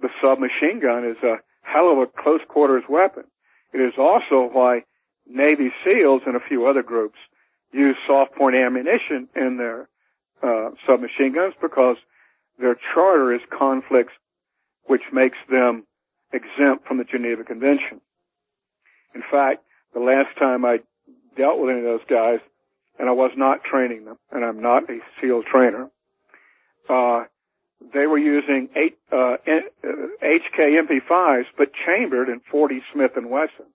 [0.00, 3.24] the submachine gun is a hell of a close quarters weapon.
[3.72, 4.84] It is also why
[5.26, 7.18] Navy SEALs and a few other groups
[7.72, 9.88] use soft point ammunition in their
[10.42, 11.96] uh, submachine guns because
[12.58, 14.12] their charter is conflicts
[14.86, 15.84] which makes them
[16.32, 18.00] exempt from the Geneva Convention.
[19.14, 20.80] In fact, the last time I
[21.36, 22.40] dealt with any of those guys,
[22.98, 25.90] and I was not training them, and I'm not a SEAL trainer,
[26.88, 27.24] uh,
[27.92, 29.86] they were using eight, uh, uh,
[30.22, 33.66] HK MP5s, but chambered in 40 Smith and Wesson.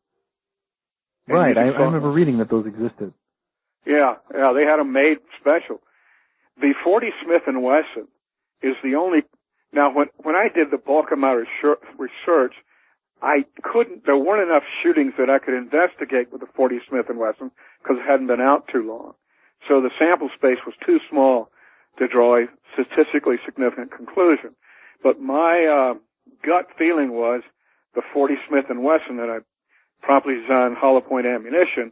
[1.27, 1.57] And right.
[1.57, 3.13] I, I remember reading that those existed.
[3.85, 5.81] yeah, yeah, they had them made special.
[6.59, 8.07] The 40 Smith and Wesson
[8.61, 9.19] is the only.
[9.71, 12.53] Now, when when I did the bulk of my research,
[13.21, 14.05] I couldn't.
[14.05, 17.51] There weren't enough shootings that I could investigate with the 40 Smith and Wesson
[17.83, 19.13] because it hadn't been out too long.
[19.67, 21.51] So the sample space was too small
[21.97, 24.55] to draw a statistically significant conclusion.
[25.03, 25.99] But my uh,
[26.45, 27.43] gut feeling was
[27.93, 29.39] the 40 Smith and Wesson that I
[30.01, 31.91] promptly designed hollow point ammunition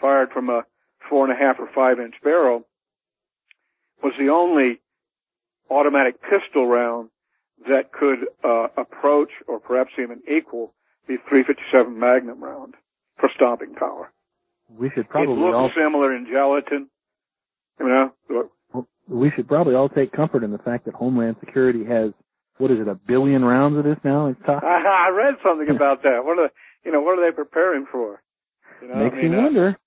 [0.00, 0.62] fired from a
[1.08, 2.66] four and a half or five inch barrel
[4.02, 4.80] was the only
[5.70, 7.10] automatic pistol round
[7.68, 10.74] that could uh, approach or perhaps even equal
[11.06, 12.74] the 357 Magnum round
[13.18, 14.12] for stomping power.
[14.68, 16.88] We should it probably looks all similar in gelatin,
[17.78, 18.48] you know.
[19.08, 22.12] we should probably all take comfort in the fact that Homeland Security has
[22.58, 24.28] what is it a billion rounds of this now?
[24.28, 24.62] It's top.
[24.64, 26.20] I read something about that.
[26.24, 26.50] What are
[26.84, 27.00] you know?
[27.00, 28.22] What are they preparing for?
[28.80, 29.78] You know, Makes I mean, you uh, wonder.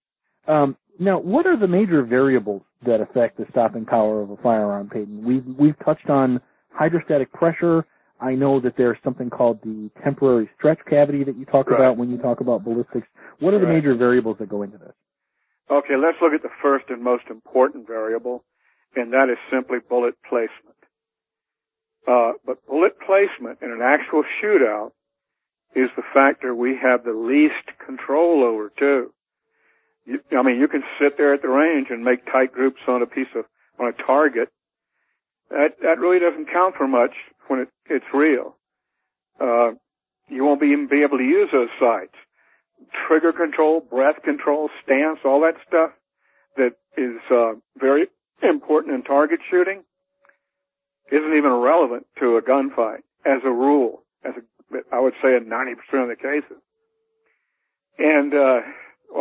[0.47, 4.89] Um, now, what are the major variables that affect the stopping power of a firearm,
[4.89, 5.23] Peyton?
[5.23, 7.85] We've we've touched on hydrostatic pressure.
[8.19, 11.79] I know that there's something called the temporary stretch cavity that you talk Right.
[11.79, 13.07] about when you talk about ballistics.
[13.39, 13.75] What are the Right.
[13.75, 14.93] major variables that go into this?
[15.69, 18.43] Okay, let's look at the first and most important variable,
[18.95, 20.75] and that is simply bullet placement.
[22.07, 24.93] Uh, but bullet placement in an actual shootout
[25.75, 29.13] is the factor we have the least control over too.
[30.05, 33.01] You, I mean, you can sit there at the range and make tight groups on
[33.01, 33.43] a piece of,
[33.77, 34.49] on a target.
[35.49, 37.13] That, that really doesn't count for much
[37.47, 38.55] when it, it's real.
[39.39, 39.71] Uh,
[40.27, 42.15] you won't be, even be able to use those sights
[43.07, 45.91] trigger control, breath control, stance, all that stuff
[46.57, 48.07] that is uh, very
[48.43, 49.83] important in target shooting
[51.11, 54.41] isn't even relevant to a gunfight as a rule, as a
[54.91, 56.61] I would say in 90% of the cases.
[57.97, 58.59] And, uh,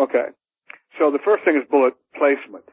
[0.03, 0.35] okay.
[0.99, 2.65] So the first thing is bullet placement.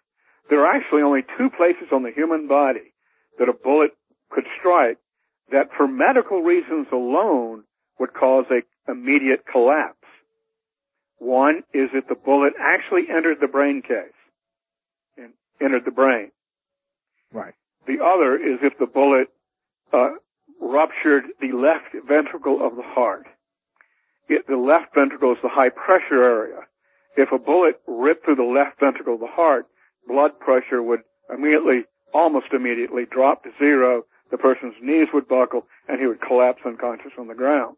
[0.49, 2.92] There are actually only two places on the human body
[3.39, 3.91] that a bullet
[4.30, 4.98] could strike
[5.52, 7.63] that for medical reasons alone
[8.00, 9.98] would cause a immediate collapse.
[11.19, 14.17] One is if the bullet actually entered the brain case
[15.17, 16.32] and entered the brain.
[17.32, 17.54] Right.
[17.88, 19.28] The other is if the bullet
[19.93, 20.19] uh,
[20.60, 23.26] ruptured the left ventricle of the heart.
[24.30, 26.62] It, the left ventricle is the high pressure area.
[27.15, 29.67] If a bullet ripped through the left ventricle of the heart,
[30.08, 34.04] blood pressure would immediately, almost immediately drop to zero.
[34.32, 37.76] The person's knees would buckle and he would collapse unconscious on the ground.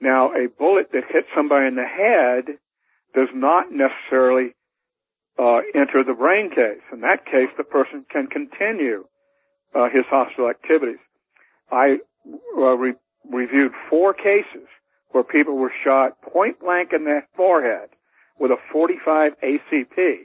[0.00, 2.56] Now, a bullet that hits somebody in the head
[3.14, 4.54] does not necessarily
[5.38, 6.82] uh, enter the brain case.
[6.92, 9.04] In that case, the person can continue
[9.74, 11.00] uh, his hostile activities.
[11.70, 11.98] I
[12.56, 12.94] uh, re-
[13.30, 14.68] reviewed four cases
[15.10, 17.90] where people were shot point blank in the forehead
[18.38, 20.16] with a 45 ACP,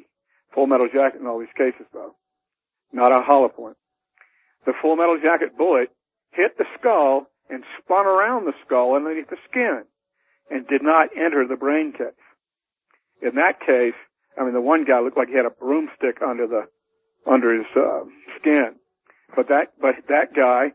[0.54, 2.16] full metal jacket in all these cases though,
[2.96, 3.76] not a hollow point.
[4.66, 5.90] The full metal jacket bullet
[6.32, 9.84] hit the skull and spun around the skull underneath the skin
[10.50, 12.16] and did not enter the brain case.
[13.22, 14.00] In that case,
[14.40, 16.64] I mean, the one guy looked like he had a broomstick under the,
[17.30, 18.04] under his, uh,
[18.40, 18.76] skin.
[19.36, 20.72] But that, but that guy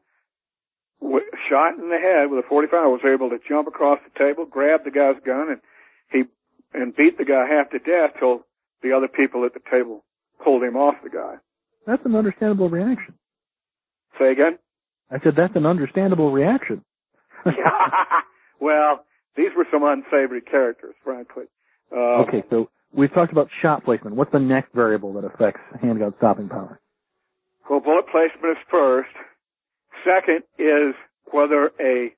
[1.48, 4.84] shot in the head with a 45 was able to jump across the table, grab
[4.84, 5.60] the guy's gun, and
[6.12, 6.24] he
[6.72, 8.44] and beat the guy half to death till
[8.82, 10.04] the other people at the table
[10.44, 11.36] pulled him off the guy.
[11.86, 13.14] That's an understandable reaction.
[14.18, 14.58] Say again?
[15.10, 16.84] I said that's an understandable reaction.
[18.60, 19.04] well,
[19.36, 21.44] these were some unsavory characters, frankly.
[21.94, 24.16] Uh, okay, so we've talked about shot placement.
[24.16, 26.80] What's the next variable that affects handgun stopping power?
[27.68, 29.10] Well, bullet placement is first.
[30.04, 30.94] Second is
[31.32, 32.12] whether a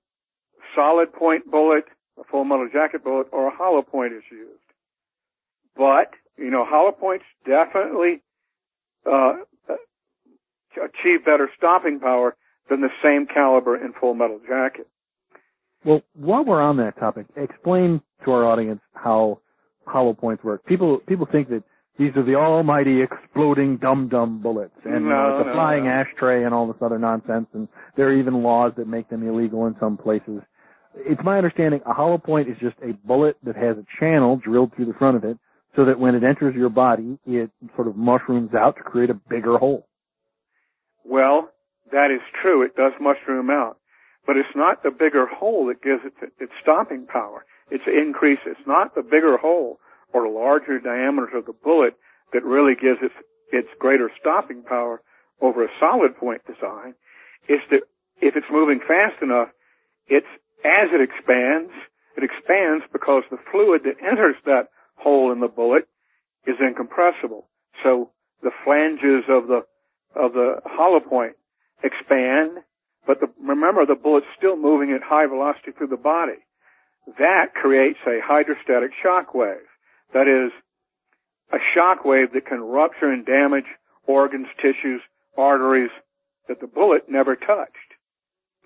[0.75, 1.85] solid point bullet,
[2.19, 4.61] a full metal jacket bullet, or a hollow point is used.
[5.77, 8.23] But, you know, hollow points definitely
[9.07, 9.35] uh,
[10.81, 12.37] achieve better stopping power
[12.71, 14.87] than the same caliber in full metal jacket.
[15.85, 19.41] Well, while we're on that topic, explain to our audience how
[19.87, 20.65] hollow points work.
[20.65, 21.65] People people think that
[21.99, 25.91] these are the almighty exploding dum dum bullets and no, uh, the no, flying no.
[25.91, 29.67] ashtray and all this other nonsense and there are even laws that make them illegal
[29.67, 30.41] in some places.
[30.95, 34.75] It's my understanding a hollow point is just a bullet that has a channel drilled
[34.75, 35.37] through the front of it
[35.75, 39.15] so that when it enters your body it sort of mushrooms out to create a
[39.29, 39.87] bigger hole.
[41.05, 41.51] Well,
[41.91, 42.63] that is true.
[42.63, 43.79] It does mushroom out.
[44.27, 47.45] But it's not the bigger hole that gives it its stopping power.
[47.71, 48.39] It's increase.
[48.47, 49.79] It's not the bigger hole
[50.13, 51.95] or larger diameter of the bullet
[52.33, 53.13] that really gives it
[53.51, 55.03] its greater stopping power
[55.41, 56.95] over a solid point design.
[57.49, 57.83] It's that
[58.21, 59.49] if it's moving fast enough,
[60.07, 60.27] it's
[60.65, 61.73] as it expands,
[62.17, 65.89] it expands because the fluid that enters that hole in the bullet
[66.47, 67.49] is incompressible.
[67.83, 68.11] So
[68.43, 69.63] the flanges of the
[70.15, 71.35] of the hollow point
[71.83, 72.59] expand,
[73.07, 76.41] but the, remember the bullet's still moving at high velocity through the body.
[77.19, 79.67] That creates a hydrostatic shock wave.
[80.15, 80.53] That is
[81.53, 83.67] a shock wave that can rupture and damage
[84.07, 85.03] organs, tissues,
[85.37, 85.91] arteries
[86.49, 87.77] that the bullet never touched.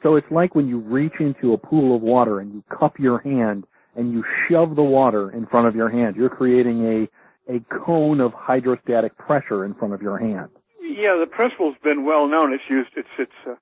[0.02, 3.18] So it's like when you reach into a pool of water and you cup your
[3.18, 3.64] hand
[3.96, 6.16] and you shove the water in front of your hand.
[6.16, 7.08] You're creating
[7.48, 10.50] a, a cone of hydrostatic pressure in front of your hand.
[10.86, 12.52] Yeah, the principle's been well known.
[12.52, 12.90] It's used.
[12.96, 13.52] It's it's uh,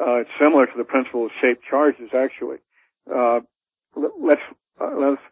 [0.00, 2.58] uh, it's similar to the principle of shape charges, actually.
[3.10, 3.40] Uh,
[3.96, 4.42] let's
[4.80, 5.22] uh, let's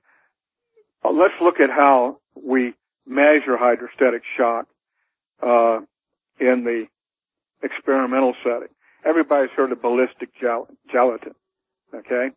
[1.04, 2.74] uh, let's look at how we
[3.06, 4.66] measure hydrostatic shock
[5.42, 5.80] uh,
[6.40, 6.86] in the
[7.62, 8.68] experimental setting.
[9.04, 11.34] Everybody's heard of ballistic gel- gelatin.
[11.94, 12.28] Okay,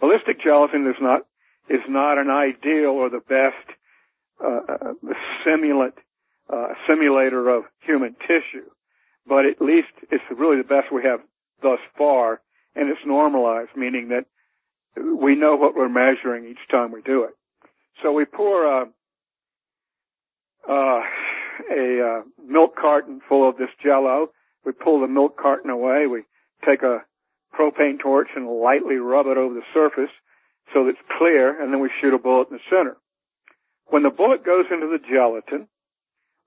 [0.00, 1.22] ballistic gelatin is not
[1.68, 3.76] is not an ideal or the best
[4.44, 4.92] uh,
[5.44, 5.92] simulant
[6.52, 8.68] uh, simulator of human tissue,
[9.26, 11.20] but at least it's really the best we have
[11.62, 12.40] thus far,
[12.74, 14.26] and it's normalized, meaning that
[14.96, 17.34] we know what we're measuring each time we do it.
[18.02, 18.86] So we pour a,
[20.68, 21.00] uh,
[21.70, 24.28] a uh, milk carton full of this jello.
[24.64, 26.06] We pull the milk carton away.
[26.06, 26.22] We
[26.64, 27.00] take a
[27.58, 30.12] propane torch and lightly rub it over the surface
[30.72, 32.96] so that it's clear, and then we shoot a bullet in the center.
[33.86, 35.68] When the bullet goes into the gelatin,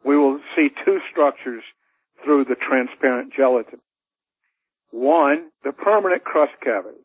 [0.03, 1.63] we will see two structures
[2.23, 3.79] through the transparent gelatin.
[4.91, 6.99] One, the permanent crush cavity.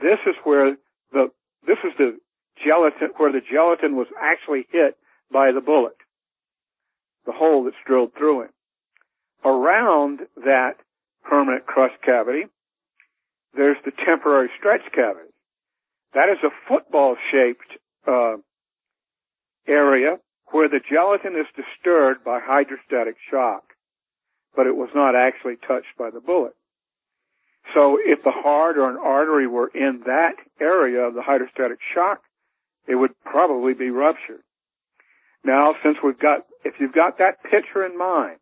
[0.00, 0.76] This is where
[1.12, 1.30] the,
[1.66, 2.18] this is the
[2.64, 4.96] gelatin, where the gelatin was actually hit
[5.32, 5.96] by the bullet.
[7.26, 8.50] The hole that's drilled through it.
[9.44, 10.74] Around that
[11.24, 12.44] permanent crush cavity,
[13.54, 15.30] there's the temporary stretch cavity.
[16.14, 18.36] That is a football-shaped uh,
[19.66, 20.18] area
[20.50, 23.64] where the gelatin is disturbed by hydrostatic shock,
[24.56, 26.54] but it was not actually touched by the bullet.
[27.74, 32.22] So if the heart or an artery were in that area of the hydrostatic shock,
[32.86, 34.42] it would probably be ruptured.
[35.44, 38.40] Now, since we've got, if you've got that picture in mind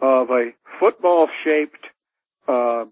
[0.00, 1.86] of a football-shaped
[2.46, 2.84] uh,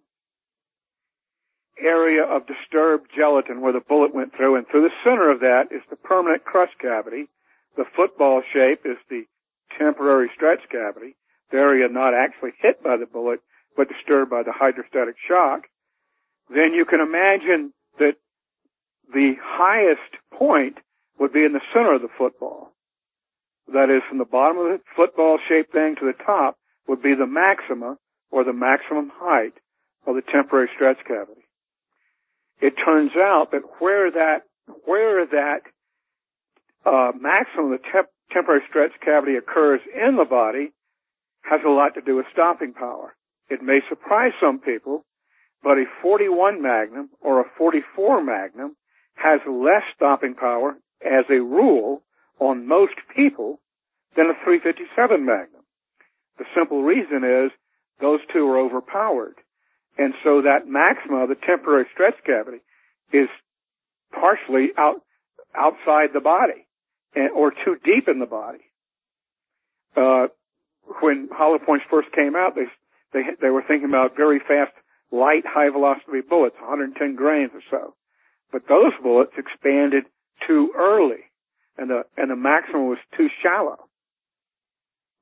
[1.78, 5.64] area of disturbed gelatin where the bullet went through, and through the center of that
[5.70, 7.28] is the permanent crush cavity.
[7.77, 9.25] The football shape is the
[9.79, 11.16] temporary stretch cavity,
[11.51, 13.41] the area not actually hit by the bullet,
[13.77, 15.62] but disturbed by the hydrostatic shock.
[16.51, 18.16] Then you can imagine that
[19.12, 20.79] the highest point
[21.18, 22.73] would be in the center of the football.
[23.73, 26.59] That is, from the bottom of the football shaped thing to the top
[26.89, 27.97] would be the maxima
[28.31, 29.55] or the maximum height
[30.07, 31.47] of the temporary stretch cavity.
[32.61, 34.43] It turns out that where that
[34.85, 35.62] where that
[36.85, 40.72] uh, maximum the temp- temporary stretch cavity occurs in the body
[41.43, 43.14] has a lot to do with stopping power.
[43.49, 45.05] It may surprise some people,
[45.62, 48.76] but a 41 Magnum or a 44 Magnum
[49.14, 52.03] has less stopping power as a rule
[52.39, 53.61] on most people
[54.16, 55.62] than a 357 Magnum.
[56.39, 57.51] The simple reason is
[58.01, 59.37] those two are overpowered.
[59.99, 62.59] And so that maxima, the temporary stretch cavity,
[63.12, 63.28] is
[64.11, 65.03] partially out,
[65.55, 66.66] outside the body
[67.17, 68.65] or too deep in the body.
[69.97, 70.29] Uh,
[71.01, 72.67] when hollow points first came out, they,
[73.13, 74.73] they, they were thinking about very fast,
[75.11, 77.95] light, high velocity bullets, 110 grains or so.
[78.51, 80.05] But those bullets expanded
[80.47, 81.31] too early
[81.79, 83.79] and the, and the maximum was too shallow.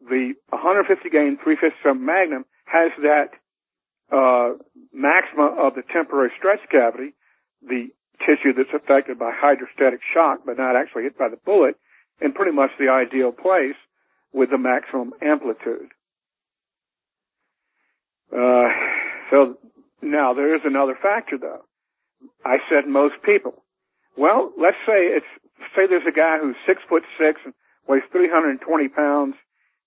[0.01, 3.31] The 150 grain 357 Magnum has that
[4.11, 4.57] uh,
[4.93, 7.15] maxima of the temporary stretch cavity,
[7.63, 7.89] the
[8.27, 11.77] tissue that's affected by hydrostatic shock but not actually hit by the bullet,
[12.21, 13.79] in pretty much the ideal place
[14.33, 15.91] with the maximum amplitude.
[18.33, 18.69] Uh,
[19.31, 19.57] so
[20.03, 21.65] now there is another factor though.
[22.45, 23.65] I said most people.
[24.17, 25.27] Well, let's say it's
[25.75, 27.55] say there's a guy who's six foot six and
[27.89, 29.35] weighs 320 pounds.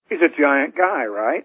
[0.09, 1.43] He's a giant guy, right?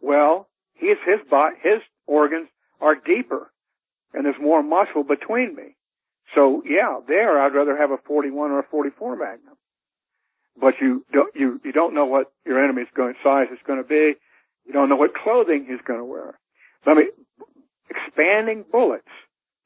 [0.00, 1.20] Well, his his
[1.62, 2.48] his organs
[2.80, 3.50] are deeper,
[4.14, 5.74] and there's more muscle between me.
[6.34, 9.56] So yeah, there I'd rather have a 41 or a 44 Magnum.
[10.60, 13.88] But you don't you you don't know what your enemy's going size is going to
[13.88, 14.14] be.
[14.66, 16.38] You don't know what clothing he's going to wear.
[16.86, 17.04] Let me
[17.88, 19.08] expanding bullets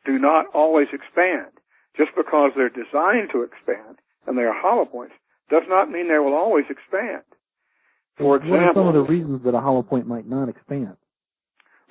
[0.04, 1.50] do not always expand.
[1.96, 5.14] Just because they're designed to expand and they are hollow points
[5.50, 7.22] does not mean they will always expand.
[8.16, 10.96] For example, what are some of the reasons that a hollow point might not expand?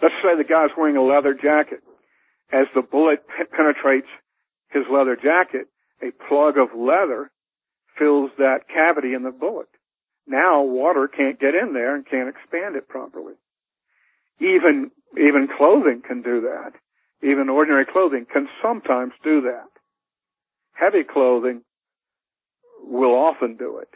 [0.01, 1.81] Let's say the guy's wearing a leather jacket.
[2.51, 3.23] As the bullet
[3.55, 4.07] penetrates
[4.71, 5.67] his leather jacket,
[6.01, 7.31] a plug of leather
[7.97, 9.67] fills that cavity in the bullet.
[10.27, 13.33] Now water can't get in there and can't expand it properly.
[14.39, 16.71] Even, even clothing can do that.
[17.23, 19.67] Even ordinary clothing can sometimes do that.
[20.73, 21.61] Heavy clothing
[22.83, 23.89] will often do it.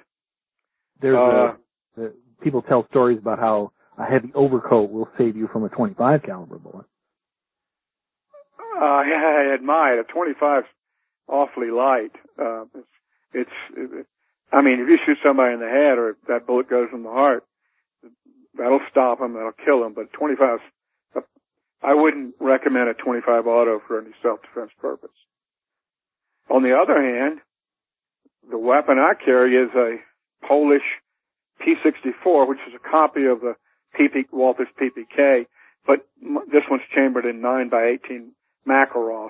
[1.02, 2.10] There's uh, a,
[2.42, 6.58] people tell stories about how a heavy overcoat will save you from a 25 caliber
[6.58, 6.86] bullet.
[8.76, 10.08] Uh, I admire it.
[10.10, 10.70] A 25 is
[11.28, 12.12] awfully light.
[12.40, 12.88] Uh, it's,
[13.34, 14.06] it's, it,
[14.52, 17.10] I mean, if you shoot somebody in the head or that bullet goes in the
[17.10, 17.44] heart,
[18.58, 19.94] that'll stop them, that'll kill them.
[19.94, 20.60] But 25,
[21.82, 25.16] I wouldn't recommend a 25 auto for any self-defense purpose.
[26.50, 27.40] On the other hand,
[28.50, 29.98] the weapon I carry is a
[30.48, 30.86] Polish
[31.62, 33.56] P64, which is a copy of the
[34.00, 35.48] PP, Walther's PPK,
[35.88, 36.06] but
[36.52, 38.32] this one's chambered in 9 by 18
[38.68, 39.30] Makarov.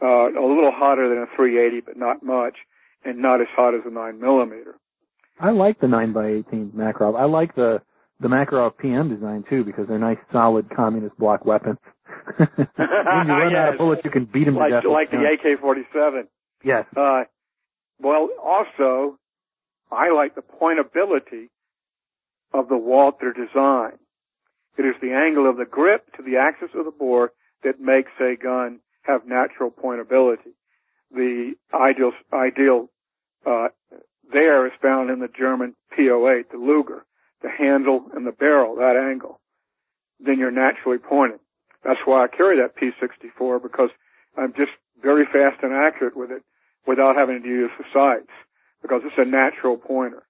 [0.00, 2.56] Uh, a little hotter than a 380, but not much,
[3.04, 4.76] and not as hot as a 9 millimeter.
[5.40, 7.18] I like the 9 by 18 Makarov.
[7.18, 7.82] I like the
[8.20, 11.78] the Makarov PM design too because they're nice, solid communist bloc weapons.
[12.36, 13.58] when you run yes.
[13.58, 14.90] out of bullets, you can beat them like, to death.
[14.90, 16.22] Like the AK-47.
[16.64, 16.84] Yes.
[16.96, 17.24] Uh,
[18.00, 19.18] well, also,
[19.90, 21.48] I like the pointability
[22.52, 23.98] of the Walther design.
[24.78, 27.32] It is the angle of the grip to the axis of the bore
[27.64, 30.52] that makes a gun have natural pointability.
[31.10, 32.90] The ideal, ideal,
[33.46, 33.68] uh,
[34.30, 37.06] there is found in the German P08, the Luger,
[37.42, 39.40] the handle and the barrel, that angle.
[40.20, 41.38] Then you're naturally pointing.
[41.84, 43.90] That's why I carry that P64 because
[44.36, 46.42] I'm just very fast and accurate with it
[46.86, 48.32] without having to use the sights
[48.82, 50.24] because it's a natural pointer.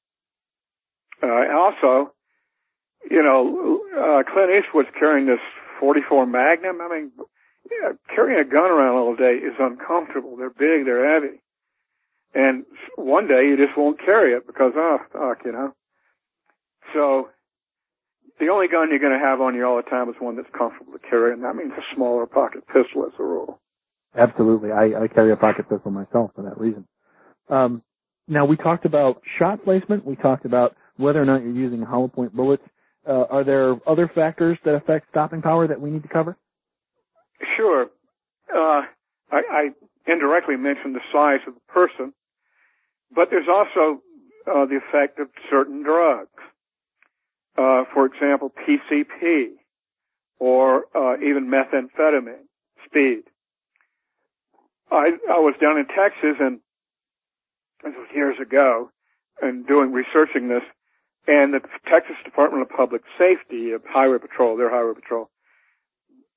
[1.22, 2.12] Uh, also,
[3.11, 5.41] you know, uh, Clint Eastwood's carrying this
[5.81, 6.81] 44 Magnum.
[6.81, 7.12] I mean,
[7.70, 10.37] yeah, carrying a gun around all day is uncomfortable.
[10.37, 11.41] They're big, they're heavy.
[12.35, 12.64] And
[12.97, 15.74] one day you just won't carry it because, oh, fuck, you know.
[16.95, 17.29] So
[18.39, 20.49] the only gun you're going to have on you all the time is one that's
[20.57, 23.61] comfortable to carry, and that means a smaller pocket pistol as a rule.
[24.16, 24.70] Absolutely.
[24.70, 26.87] I, I carry a pocket pistol myself for that reason.
[27.49, 27.83] Um,
[28.26, 30.05] now we talked about shot placement.
[30.05, 32.62] We talked about whether or not you're using hollow point bullets.
[33.09, 36.37] Uh, are there other factors that affect stopping power that we need to cover?
[37.57, 37.87] Sure.
[38.55, 38.83] Uh,
[39.31, 39.69] I, I
[40.07, 42.13] indirectly mentioned the size of the person,
[43.15, 44.03] but there's also
[44.47, 46.29] uh, the effect of certain drugs.
[47.57, 49.49] Uh, for example, PCP
[50.39, 52.45] or uh, even methamphetamine,
[52.87, 53.23] speed.
[54.91, 56.61] I, I was down in Texas and
[57.83, 58.91] this was years ago
[59.41, 60.63] and doing researching this
[61.29, 65.29] and the Texas Department of Public Safety, Highway Patrol, their Highway Patrol,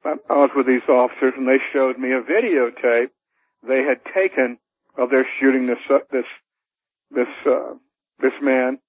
[0.03, 3.09] I was with these officers and they showed me a videotape
[3.65, 4.57] they had taken
[4.97, 6.25] of their shooting this, uh, this,
[7.09, 7.75] this, uh,
[8.19, 8.79] this man.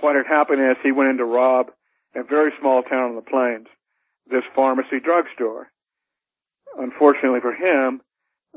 [0.00, 1.70] What had happened is he went in to rob
[2.16, 3.66] a very small town on the plains,
[4.28, 5.68] this pharmacy drugstore.
[6.76, 8.00] Unfortunately for him,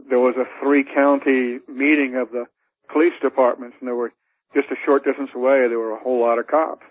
[0.10, 2.46] there was a three county meeting of the
[2.92, 4.14] police departments and there were
[4.54, 6.86] just a short distance away there were a whole lot of cops.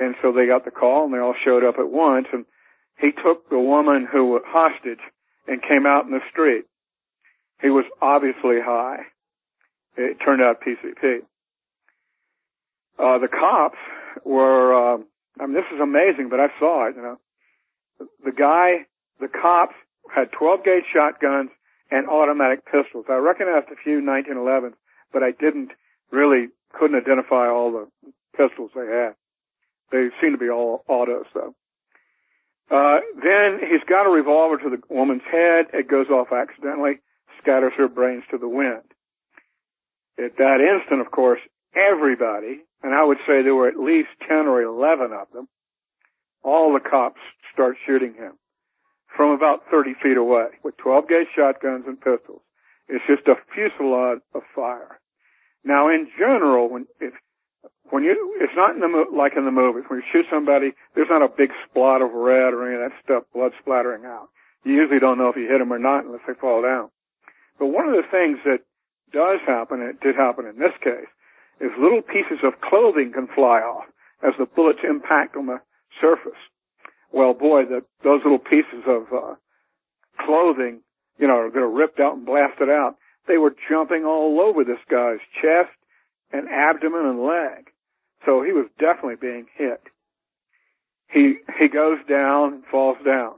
[0.00, 2.44] And so they got the call and they all showed up at once and
[2.98, 5.02] he took the woman who was hostage
[5.46, 6.64] and came out in the street.
[7.62, 9.06] He was obviously high.
[9.96, 11.18] It turned out PCP.
[12.98, 13.78] Uh, the cops
[14.24, 14.98] were, uh,
[15.40, 17.18] I mean, this is amazing, but I saw it, you know.
[18.24, 18.86] The guy,
[19.20, 19.74] the cops
[20.14, 21.50] had 12 gauge shotguns
[21.90, 23.06] and automatic pistols.
[23.08, 24.74] I recognized a few 1911s,
[25.12, 25.70] but I didn't
[26.10, 26.48] really,
[26.78, 29.14] couldn't identify all the pistols they had.
[29.92, 31.54] They seem to be all autos though.
[32.70, 35.66] Uh, then he's got a revolver to the woman's head.
[35.72, 37.00] It goes off accidentally,
[37.40, 38.82] scatters her brains to the wind.
[40.18, 41.40] At that instant, of course,
[41.74, 45.48] everybody, and I would say there were at least 10 or 11 of them,
[46.42, 47.20] all the cops
[47.52, 48.32] start shooting him
[49.16, 52.42] from about 30 feet away with 12 gauge shotguns and pistols.
[52.88, 55.00] It's just a fusillade of fire.
[55.64, 57.14] Now in general, when, if
[57.90, 59.84] when you, it's not in the, like in the movies.
[59.88, 62.96] When you shoot somebody, there's not a big splot of red or any of that
[63.04, 64.28] stuff, blood splattering out.
[64.64, 66.88] You usually don't know if you hit them or not unless they fall down.
[67.58, 68.64] But one of the things that
[69.12, 71.08] does happen, and it did happen in this case,
[71.60, 73.84] is little pieces of clothing can fly off
[74.26, 75.60] as the bullets impact on the
[76.00, 76.40] surface.
[77.12, 79.34] Well, boy, the, those little pieces of uh,
[80.24, 80.80] clothing,
[81.18, 82.96] you know, are ripped out and blasted out,
[83.26, 85.74] they were jumping all over this guy's chest
[86.32, 87.70] and abdomen and leg.
[88.26, 89.82] So he was definitely being hit.
[91.10, 93.34] He, he goes down and falls down.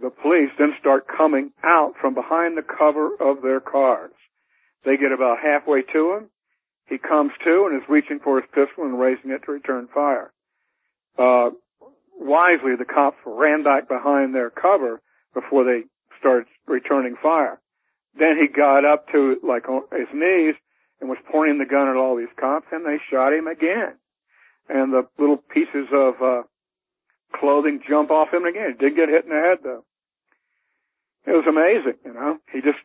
[0.00, 4.12] The police then start coming out from behind the cover of their cars.
[4.84, 6.30] They get about halfway to him.
[6.88, 10.32] He comes to and is reaching for his pistol and raising it to return fire.
[11.18, 11.50] Uh,
[12.18, 15.00] wisely, the cops ran back behind their cover
[15.34, 15.84] before they
[16.20, 17.58] started returning fire.
[18.18, 20.54] Then he got up to like on his knees
[21.00, 23.94] and was pointing the gun at all these cops and they shot him again
[24.68, 26.42] and the little pieces of uh,
[27.34, 28.74] clothing jump off him again.
[28.78, 29.84] He did get hit in the head though.
[31.26, 32.38] It was amazing, you know.
[32.52, 32.78] He just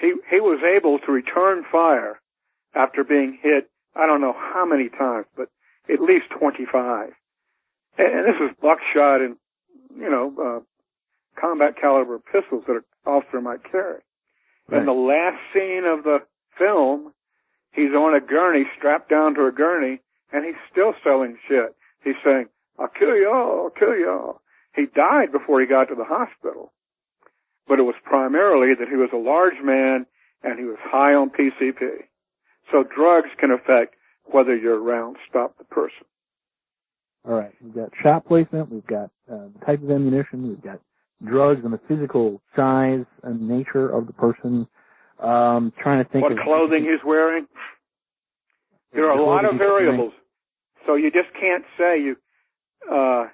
[0.00, 2.20] he he was able to return fire
[2.74, 3.70] after being hit.
[3.94, 5.48] I don't know how many times, but
[5.92, 7.10] at least twenty five.
[7.98, 9.36] And, and this is buckshot and
[9.96, 14.00] you know uh, combat caliber pistols that an officer might carry.
[14.68, 14.80] Right.
[14.80, 16.18] In the last scene of the
[16.58, 17.12] film,
[17.72, 20.00] he's on a gurney, strapped down to a gurney,
[20.32, 21.74] and he's still selling shit.
[22.02, 22.46] He's saying,
[22.78, 24.42] I'll kill you all, I'll kill you all.
[24.74, 26.72] He died before he got to the hospital.
[27.66, 30.06] But it was primarily that he was a large man
[30.42, 32.06] and he was high on PCP.
[32.70, 33.94] So drugs can affect
[34.24, 36.04] whether you're around, stop the person.
[37.26, 40.80] All right, we've got shot placement, we've got uh, the type of ammunition, we've got
[41.24, 44.66] drugs and the physical size and nature of the person.
[45.22, 47.46] Um, trying to think what of clothing he's wearing.
[48.92, 50.12] There are a lot of variables.
[50.86, 52.16] So you just can't say you,
[52.90, 53.24] uh,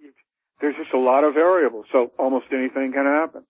[0.00, 0.12] you,
[0.60, 1.86] there's just a lot of variables.
[1.90, 3.42] So almost anything can happen.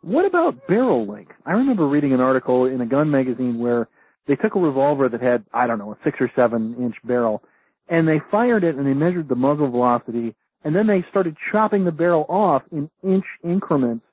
[0.00, 1.32] What about barrel length?
[1.44, 3.88] I remember reading an article in a gun magazine where
[4.26, 7.42] they took a revolver that had, I don't know, a six or seven inch barrel
[7.88, 10.34] and they fired it and they measured the muzzle velocity
[10.66, 14.04] and then they started chopping the barrel off in inch increments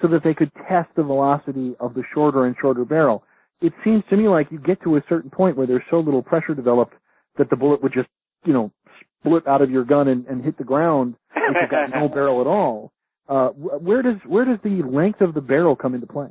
[0.00, 3.24] so that they could test the velocity of the shorter and shorter barrel
[3.62, 6.22] it seems to me like you get to a certain point where there's so little
[6.22, 6.94] pressure developed
[7.38, 8.08] that the bullet would just,
[8.44, 8.72] you know,
[9.20, 12.40] split out of your gun and, and hit the ground if you've got no barrel
[12.40, 12.92] at all.
[13.28, 16.28] Uh, where does where does the length of the barrel come into play?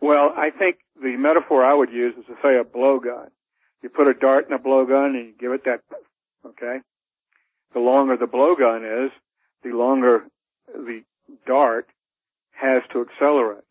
[0.00, 3.28] Well, I think the metaphor I would use is to say a blowgun.
[3.82, 5.80] You put a dart in a blowgun and you give it that,
[6.46, 6.78] okay?
[7.74, 9.12] The longer the blowgun is,
[9.62, 10.24] the longer
[10.66, 11.02] the
[11.46, 11.88] dart
[12.52, 13.64] has to accelerate.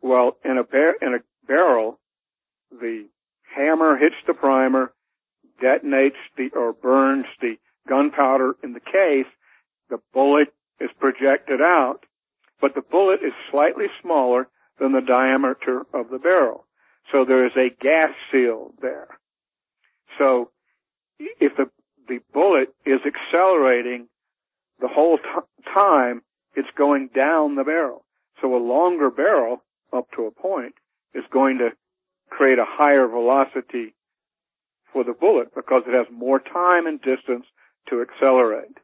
[0.00, 1.98] Well, in a bar- in a barrel,
[2.70, 3.08] the
[3.54, 4.92] hammer hits the primer,
[5.62, 7.58] detonates the or burns the
[7.88, 9.26] gunpowder in the case.
[9.88, 12.06] The bullet is projected out,
[12.60, 14.48] but the bullet is slightly smaller
[14.78, 16.66] than the diameter of the barrel.
[17.12, 19.08] So there is a gas seal there.
[20.18, 20.50] So
[21.18, 21.70] if the
[22.10, 24.08] the bullet is accelerating
[24.80, 26.22] the whole t- time,
[26.54, 28.04] it's going down the barrel.
[28.42, 30.74] So a longer barrel, up to a point,
[31.14, 31.70] is going to
[32.28, 33.94] create a higher velocity
[34.92, 37.46] for the bullet because it has more time and distance
[37.88, 38.76] to accelerate.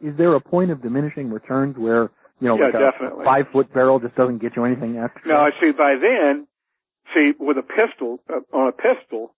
[0.00, 2.10] Is there a point of diminishing returns where
[2.40, 3.24] you know, yeah, like a, definitely.
[3.24, 5.28] five foot barrel just doesn't get you anything extra?
[5.28, 5.70] No, I see.
[5.70, 6.46] By then,
[7.14, 9.34] see with a pistol uh, on a pistol,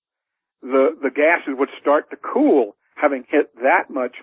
[0.62, 4.16] the the gases would start to cool, having hit that much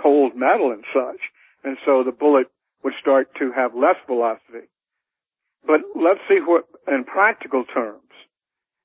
[0.00, 1.20] cold metal and such,
[1.64, 2.46] and so the bullet
[2.84, 4.68] would start to have less velocity.
[5.66, 8.00] But let's see what, in practical terms,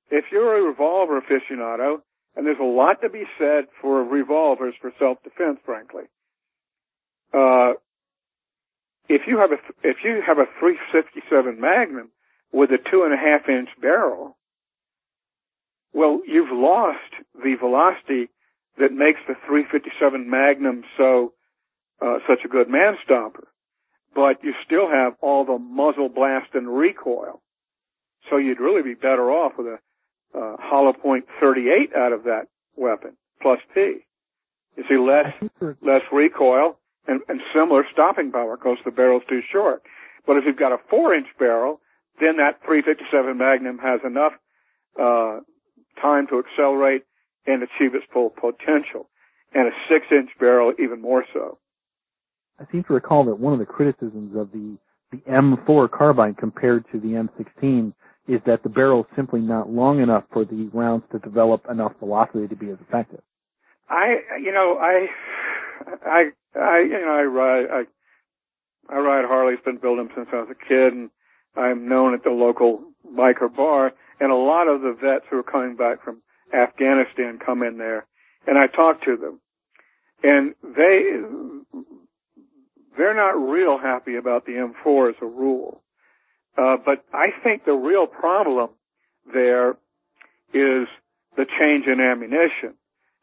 [0.09, 2.01] if you're a revolver aficionado,
[2.35, 6.03] and there's a lot to be said for revolvers for self-defense, frankly.
[7.33, 7.73] Uh,
[9.09, 12.09] if you have a if you have a 357 Magnum
[12.53, 14.37] with a two and a half inch barrel,
[15.93, 18.29] well, you've lost the velocity
[18.81, 21.33] that makes the 357 Magnum so
[22.01, 23.47] uh, such a good man stopper,
[24.13, 27.41] but you still have all the muzzle blast and recoil.
[28.29, 29.77] So you'd really be better off with a
[30.37, 34.05] uh, hollow point 38 out of that weapon plus P.
[34.77, 35.33] You see less
[35.81, 36.77] less recoil
[37.07, 39.83] and, and similar stopping power because the barrel's too short.
[40.25, 41.81] But if you've got a four inch barrel,
[42.19, 44.33] then that 357 Magnum has enough
[44.99, 45.39] uh,
[46.01, 47.03] time to accelerate
[47.45, 49.09] and achieve its full potential,
[49.53, 51.57] and a six inch barrel even more so.
[52.59, 54.77] I seem to recall that one of the criticisms of the
[55.11, 57.93] the M4 carbine compared to the M16
[58.27, 61.91] is that the barrel is simply not long enough for the rounds to develop enough
[61.99, 63.21] velocity to be as effective.
[63.89, 65.07] I, you know, I,
[66.05, 66.23] I,
[66.57, 67.65] I, you know, I ride,
[68.89, 69.59] I, I ride Harleys.
[69.65, 71.09] Been building them since I was a kid, and
[71.57, 73.91] I'm known at the local biker bar.
[74.21, 76.21] And a lot of the vets who are coming back from
[76.53, 78.05] Afghanistan come in there,
[78.47, 79.39] and I talk to them,
[80.23, 81.17] and they,
[82.97, 85.81] they're not real happy about the M4 as a rule.
[86.57, 88.69] Uh, but I think the real problem
[89.33, 89.71] there
[90.53, 90.87] is
[91.37, 92.75] the change in ammunition.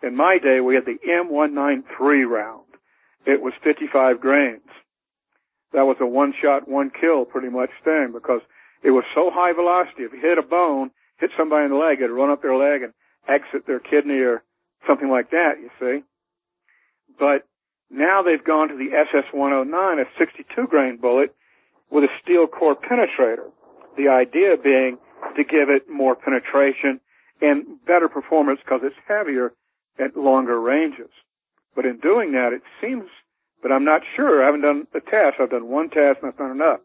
[0.02, 2.64] In my day, we had the M193 round.
[3.26, 4.62] It was 55 grains.
[5.72, 8.40] That was a one shot, one kill pretty much thing because
[8.82, 10.04] it was so high velocity.
[10.04, 12.82] If you hit a bone, hit somebody in the leg, it'd run up their leg
[12.82, 12.94] and
[13.28, 14.42] exit their kidney or
[14.86, 16.04] something like that, you see.
[17.18, 17.46] But
[17.90, 21.34] now they've gone to the SS-109, a 62 grain bullet
[21.90, 23.50] with a steel core penetrator.
[23.96, 24.98] The idea being
[25.36, 27.00] to give it more penetration
[27.40, 29.52] and better performance because it's heavier
[29.98, 31.10] at longer ranges.
[31.74, 33.08] But in doing that, it seems,
[33.62, 34.42] but I'm not sure.
[34.42, 35.40] I haven't done a test.
[35.40, 36.80] I've done one test and that's not enough.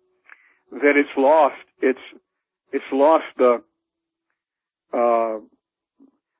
[0.72, 2.00] That it's lost its,
[2.72, 3.62] it's lost the,
[4.94, 5.40] uh,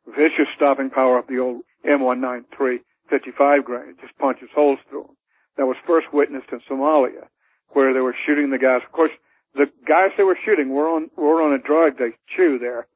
[0.08, 2.80] vicious stopping power of the old M193
[3.10, 3.90] 55 grain.
[3.90, 5.18] It just punches holes through them.
[5.58, 7.28] That was first witnessed in Somalia,
[7.70, 8.82] where they were shooting the guys.
[8.86, 9.12] Of course,
[9.54, 12.88] the guys they were shooting were on were on a drug they chew there,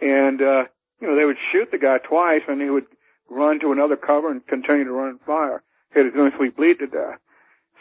[0.00, 0.64] and uh,
[1.00, 2.86] you know they would shoot the guy twice, and he would
[3.30, 5.62] run to another cover and continue to run and fire.
[5.94, 7.20] He'd eventually bleed to death.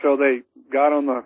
[0.01, 0.41] So they
[0.71, 1.23] got on the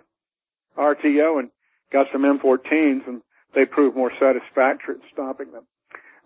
[0.78, 1.50] RTO and
[1.92, 3.22] got some M14s, and
[3.54, 5.64] they proved more satisfactory at stopping them.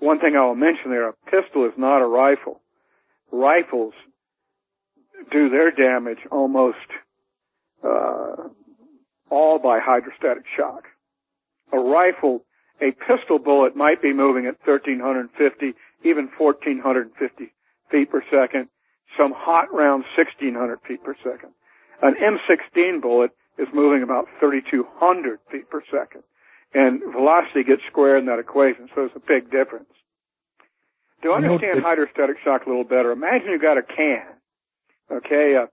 [0.00, 2.60] One thing I will mention there, a pistol is not a rifle.
[3.32, 3.94] Rifles
[5.30, 6.76] do their damage almost
[7.82, 8.48] uh,
[9.30, 10.84] all by hydrostatic shock.
[11.72, 12.44] A rifle,
[12.80, 15.74] a pistol bullet might be moving at 1350,
[16.04, 17.52] even 1450
[17.90, 18.68] feet per second.
[19.18, 21.50] Some hot rounds 1600 feet per second.
[22.02, 26.22] An M16 bullet is moving about 3200 feet per second.
[26.74, 29.90] And velocity gets squared in that equation, so it's a big difference.
[31.22, 34.26] To understand hydrostatic shock a little better, imagine you got a can,
[35.10, 35.66] okay, uh,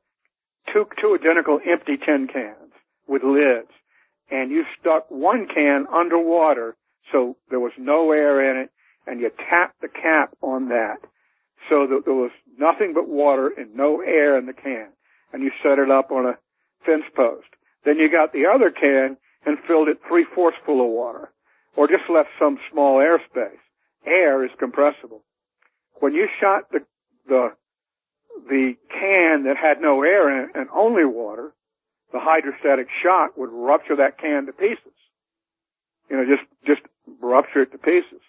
[0.72, 2.72] two, two identical empty tin cans
[3.08, 3.68] with lids,
[4.30, 6.78] and you stuck one can underwater
[7.12, 8.70] so there was no air in it,
[9.06, 10.98] and you tapped the cap on that
[11.70, 14.88] so that there was nothing but water and no air in the can,
[15.34, 16.38] and you set it up on a
[16.86, 17.48] fence post.
[17.86, 21.32] Then you got the other can and filled it three fourths full of water,
[21.76, 23.62] or just left some small airspace.
[24.06, 25.24] Air is compressible.
[26.00, 26.80] When you shot the
[27.28, 27.50] the
[28.50, 31.54] the can that had no air in it and only water,
[32.12, 34.98] the hydrostatic shock would rupture that can to pieces.
[36.10, 36.82] You know, just just
[37.22, 38.22] rupture it to pieces.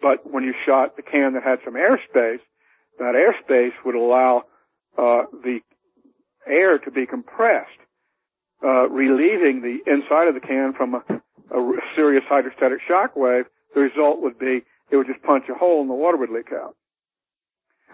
[0.00, 2.40] But when you shot the can that had some airspace,
[2.98, 4.44] that airspace would allow
[4.98, 5.60] uh, the
[6.46, 7.78] air to be compressed,
[8.64, 11.02] uh, relieving the inside of the can from a,
[11.56, 13.44] a serious hydrostatic shock wave.
[13.74, 16.48] The result would be it would just punch a hole and the water would leak
[16.52, 16.74] out.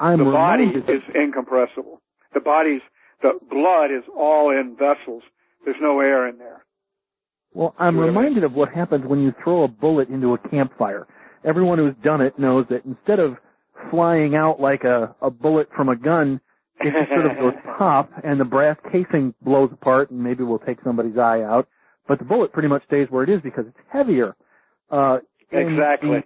[0.01, 2.01] I'm the body is incompressible.
[2.35, 2.81] The body's
[3.23, 5.23] the blood is all in vessels.
[5.65, 6.65] There's no air in there.
[7.55, 8.17] Well, I'm See what I mean?
[8.17, 11.07] reminded of what happens when you throw a bullet into a campfire.
[11.45, 13.37] Everyone who's done it knows that instead of
[13.91, 16.41] flying out like a, a bullet from a gun,
[16.85, 20.59] it just sort of goes pop and the brass casing blows apart and maybe we'll
[20.61, 21.69] take somebody's eye out.
[22.09, 24.35] But the bullet pretty much stays where it is because it's heavier.
[24.91, 25.19] Uh,
[25.51, 26.11] Exactly.
[26.11, 26.23] the-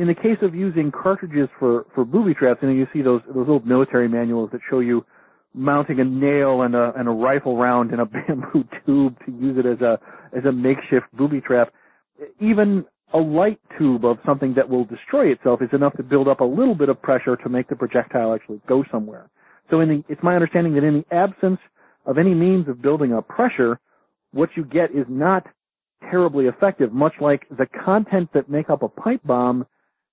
[0.00, 3.20] in the case of using cartridges for, for booby traps, you know, you see those,
[3.34, 5.04] those old military manuals that show you
[5.52, 9.58] mounting a nail and a, and a rifle round in a bamboo tube to use
[9.58, 9.98] it as a,
[10.34, 11.74] as a makeshift booby trap.
[12.40, 16.40] Even a light tube of something that will destroy itself is enough to build up
[16.40, 19.28] a little bit of pressure to make the projectile actually go somewhere.
[19.70, 21.58] So in the, it's my understanding that in the absence
[22.06, 23.78] of any means of building up pressure,
[24.32, 25.46] what you get is not
[26.10, 29.66] terribly effective, much like the contents that make up a pipe bomb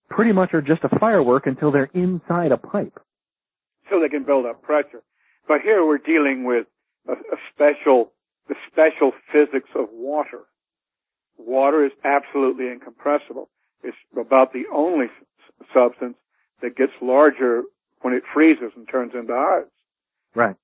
[0.10, 3.00] pretty much are just a firework until they're inside a pipe.
[3.89, 5.02] so they can build up pressure.
[5.47, 6.68] But here we're dealing with
[7.08, 8.12] a, a special,
[8.47, 10.41] the special physics of water.
[11.38, 13.50] Water is absolutely incompressible.
[13.84, 15.08] It's about the only
[15.74, 16.18] substance
[16.62, 17.64] that gets larger
[18.02, 19.66] when it freezes and turns into ice.
[20.36, 20.56] Right.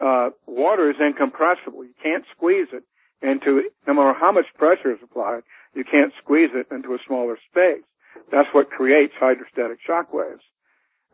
[0.00, 1.84] Uh, water is incompressible.
[1.84, 2.84] You can't squeeze it
[3.22, 5.42] into, no matter how much pressure is applied,
[5.74, 7.84] you can't squeeze it into a smaller space.
[8.30, 10.42] That's what creates hydrostatic shock waves.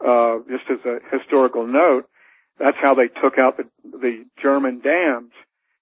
[0.00, 2.08] Uh, just as a historical note,
[2.58, 5.32] that's how they took out the, the German dams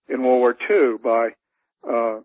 [0.09, 1.29] in World War II by
[1.89, 2.21] uh,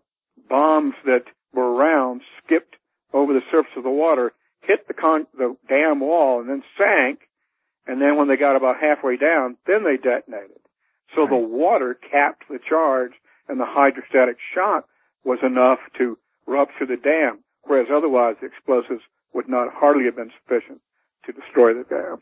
[0.48, 2.76] bombs that were round, skipped
[3.12, 4.32] over the surface of the water,
[4.62, 7.20] hit the, con- the dam wall, and then sank.
[7.86, 10.62] And then when they got about halfway down, then they detonated.
[11.14, 13.12] So the water capped the charge,
[13.48, 14.86] and the hydrostatic shock
[15.24, 16.16] was enough to
[16.46, 19.02] rupture the dam, whereas otherwise the explosives
[19.34, 20.80] would not hardly have been sufficient
[21.26, 22.18] to destroy the dam.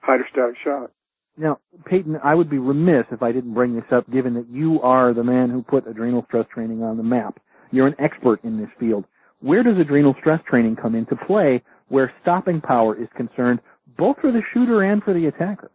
[0.00, 0.90] Hydrostatic shock.
[1.36, 4.80] Now, Peyton, I would be remiss if I didn't bring this up given that you
[4.82, 7.38] are the man who put adrenal stress training on the map.
[7.70, 9.04] You're an expert in this field.
[9.40, 13.60] Where does adrenal stress training come into play where stopping power is concerned,
[13.96, 15.70] both for the shooter and for the attacker?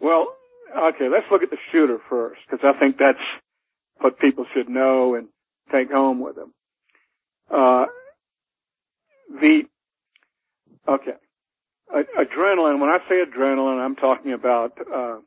[0.00, 0.28] Well,
[0.76, 3.18] okay, let's look at the shooter first, because I think that's
[3.98, 5.28] what people should know and
[5.70, 6.54] take home with them.
[7.50, 7.84] Uh,
[9.30, 9.62] the,
[10.88, 11.16] okay,
[11.92, 15.18] A- adrenaline, when I say adrenaline, I'm talking about, uh,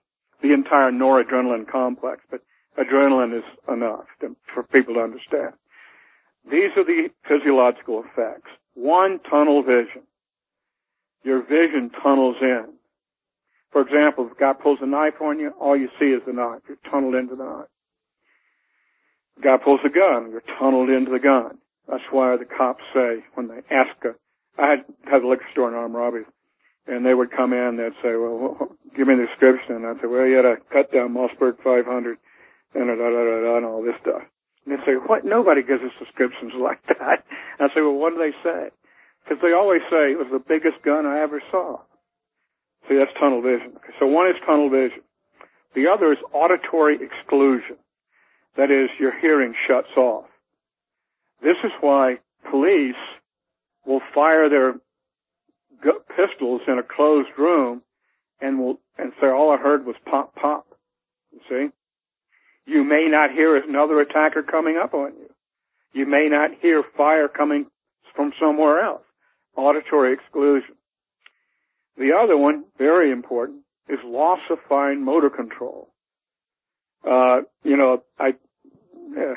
[0.41, 2.41] the entire noradrenaline complex, but
[2.77, 5.53] adrenaline is enough to, for people to understand.
[6.49, 8.49] These are the physiological effects.
[8.73, 10.03] One, tunnel vision.
[11.23, 12.65] Your vision tunnels in.
[13.71, 16.61] For example, if guy pulls a knife on you, all you see is the knife.
[16.67, 17.71] You're tunneled into the knife.
[19.37, 21.57] The guy pulls a gun, you're tunneled into the gun.
[21.89, 24.13] That's why the cops say when they ask a,
[24.61, 26.27] I had, had a liquor store in armed robberies,
[26.85, 30.07] and they would come in, they'd say, well, give me the description, and I'd say,
[30.07, 32.17] well, you had a cut down Mossberg 500,
[32.75, 34.21] and da, da, da, da, and all this stuff.
[34.65, 35.25] And they'd say, what?
[35.25, 37.25] Nobody gives us descriptions like that.
[37.57, 38.69] And I'd say, well, what do they say?
[39.23, 41.79] Because they always say it was the biggest gun I ever saw.
[42.87, 43.71] See, that's tunnel vision.
[43.77, 45.01] Okay, so one is tunnel vision.
[45.75, 47.77] The other is auditory exclusion.
[48.57, 50.25] That is, your hearing shuts off.
[51.41, 52.19] This is why
[52.49, 52.99] police
[53.85, 54.75] will fire their
[56.15, 57.81] pistols in a closed room
[58.41, 60.67] and will, and say all I heard was pop, pop.
[61.31, 62.71] You see?
[62.71, 65.29] You may not hear another attacker coming up on you.
[65.93, 67.65] You may not hear fire coming
[68.15, 69.03] from somewhere else.
[69.55, 70.75] Auditory exclusion.
[71.97, 75.89] The other one, very important, is loss of fine motor control.
[77.07, 79.33] Uh, you know, I, uh,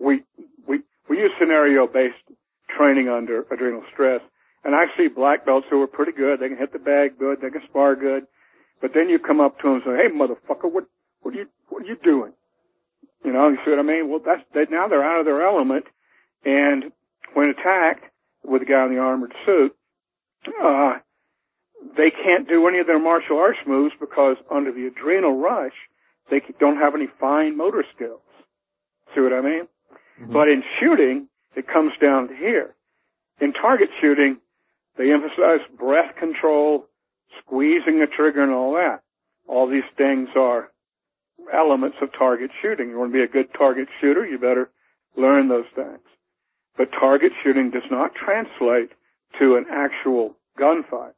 [0.00, 0.22] we,
[0.66, 2.16] we, we use scenario based
[2.76, 4.22] training under adrenal stress
[4.64, 6.40] and I see black belts who are pretty good.
[6.40, 7.40] They can hit the bag good.
[7.40, 8.26] They can spar good.
[8.80, 10.84] But then you come up to them and say, hey motherfucker, what,
[11.22, 12.32] what are you, what are you doing?
[13.24, 14.10] You know, you see what I mean?
[14.10, 15.84] Well, that's, they, now they're out of their element
[16.44, 16.92] and
[17.34, 18.04] when attacked
[18.44, 19.74] with a guy in the armored suit,
[20.62, 20.94] uh,
[21.96, 25.74] they can't do any of their martial arts moves because under the adrenal rush,
[26.30, 28.20] they don't have any fine motor skills.
[29.14, 29.68] See what I mean?
[30.20, 30.32] Mm-hmm.
[30.32, 32.74] But in shooting, it comes down to here.
[33.40, 34.38] In target shooting,
[34.96, 36.86] they emphasize breath control,
[37.40, 39.02] squeezing the trigger and all that.
[39.48, 40.70] All these things are
[41.52, 42.90] elements of target shooting.
[42.90, 44.70] You want to be a good target shooter, you better
[45.16, 46.00] learn those things.
[46.76, 48.90] But target shooting does not translate
[49.38, 51.12] to an actual gunfight.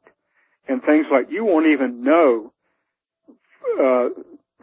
[0.67, 2.51] And things like you won't even know
[3.79, 4.09] uh,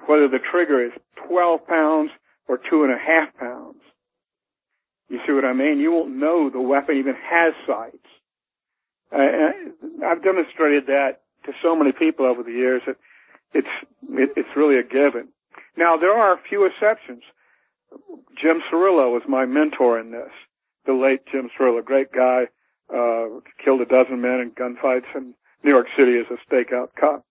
[0.07, 0.93] whether the trigger is
[1.28, 2.11] 12 pounds
[2.49, 3.78] or two and a half pounds.
[5.09, 5.78] You see what I mean?
[5.78, 8.07] You won't know the weapon even has sights.
[9.12, 12.97] Uh, I've demonstrated that to so many people over the years that
[13.53, 13.68] it's
[14.09, 15.28] it, it's really a given.
[15.76, 17.22] Now there are a few exceptions.
[18.40, 20.32] Jim Cirillo was my mentor in this.
[20.87, 22.45] The late Jim Cirillo, great guy,
[22.93, 27.24] uh, killed a dozen men in gunfights in New York City as a stakeout cop.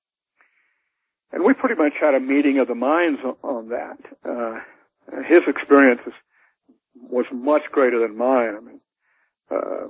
[1.32, 3.98] And we pretty much had a meeting of the minds on, that.
[4.26, 4.60] Uh,
[5.28, 6.02] his experience
[6.96, 8.56] was much greater than mine.
[8.58, 8.80] I mean,
[9.52, 9.88] uh,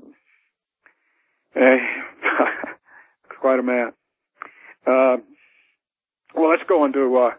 [3.42, 3.92] quite a man.
[4.86, 5.18] Uh,
[6.36, 7.32] well, let's go on to uh,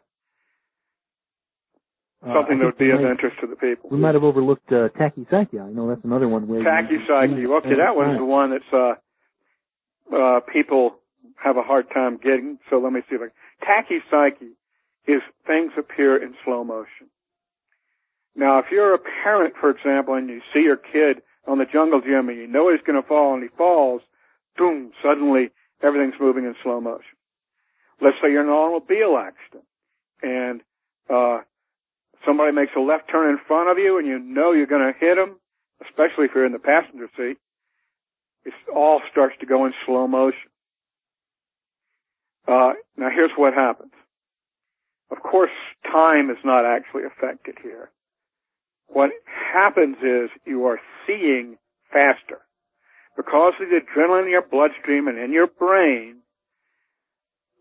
[2.23, 3.91] something that would be of interest to the people.
[3.91, 5.67] We might have overlooked uh, tachypsychia.
[5.67, 7.59] I know that's another one where tachypsychia.
[7.59, 8.95] Okay, that one's the one that's uh,
[10.15, 10.97] uh, people
[11.43, 12.59] have a hard time getting.
[12.71, 13.31] So let me see if I.
[13.67, 14.51] Tachypsychia
[15.07, 17.11] is things appear in slow motion.
[18.35, 22.01] Now, if you're a parent, for example, and you see your kid on the jungle
[22.01, 24.01] gym and you know he's going to fall and he falls,
[24.57, 25.51] boom, suddenly
[25.83, 27.19] everything's moving in slow motion.
[28.01, 29.65] Let's say you're in an automobile accident
[30.23, 30.61] and
[31.11, 31.43] uh,
[32.25, 34.99] somebody makes a left turn in front of you and you know you're going to
[34.99, 35.37] hit them,
[35.83, 37.37] especially if you're in the passenger seat.
[38.45, 40.51] It all starts to go in slow motion.
[42.47, 43.93] Uh, now here's what happens.
[45.11, 45.51] Of course,
[45.91, 47.91] time is not actually affected here.
[48.89, 51.57] What happens is you are seeing
[51.93, 52.41] faster.
[53.17, 56.17] Because of the adrenaline in your bloodstream and in your brain,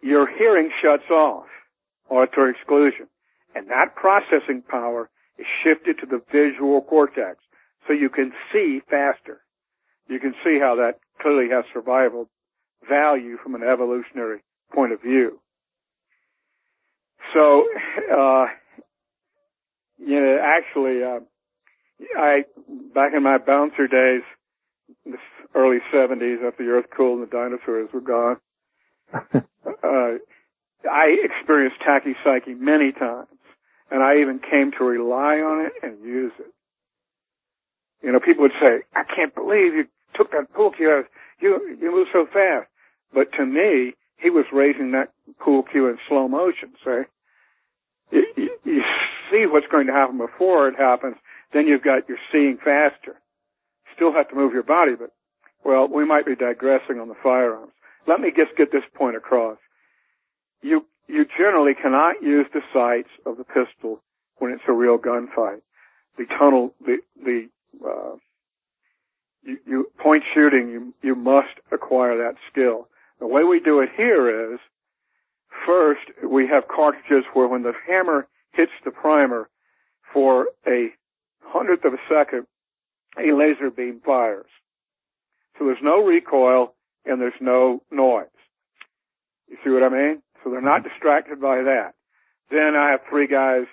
[0.01, 1.45] your hearing shuts off,
[2.09, 3.07] auditory exclusion.
[4.12, 5.09] Processing power
[5.39, 7.38] is shifted to the visual cortex.
[7.88, 9.39] So you can see faster.
[10.09, 12.30] You can see how that clearly has survival
[12.88, 14.43] value from an evolutionary
[14.74, 15.39] point of view.
[17.34, 17.64] So,
[18.12, 18.47] uh,
[19.97, 21.20] you know, actually, uh,
[22.18, 22.43] I,
[22.93, 24.24] back in my bouncer days,
[25.05, 25.18] the
[25.55, 28.38] early 70s after the earth cooled and the dinosaurs were gone,
[29.14, 30.18] uh,
[30.84, 33.28] I experienced tachypsyche many times
[33.92, 36.52] and I even came to rely on it and use it.
[38.02, 39.86] You know, people would say, I can't believe you
[40.16, 40.89] took that pool cue.
[40.89, 41.06] out.
[41.39, 42.68] You, you move so fast.
[43.14, 47.04] But to me, he was raising that pool cue in slow motion, say.
[48.12, 48.82] You, you, you
[49.30, 51.18] see what's going to happen before it happens,
[51.54, 53.16] then you've got, you're seeing faster.
[53.96, 55.12] Still have to move your body, but,
[55.66, 57.74] well, we might be digressing on the firearms.
[58.08, 59.58] Let me just get this point across.
[60.62, 64.01] You you generally cannot use the sights of the pistol
[64.38, 65.62] when it's a real gunfight.
[66.18, 67.49] The tunnel, the the
[67.86, 68.16] uh,
[69.43, 72.88] you, you point shooting, you you must acquire that skill.
[73.20, 74.59] The way we do it here is
[75.66, 79.49] first we have cartridges where when the hammer hits the primer
[80.14, 80.89] for a
[81.41, 82.47] hundredth of a second,
[83.18, 84.49] a laser beam fires.
[85.57, 86.74] So there's no recoil
[87.05, 88.26] and there's no noise.
[89.49, 90.22] You see what I mean?
[90.44, 91.94] So they're not distracted by that.
[92.50, 93.66] Then I have three guys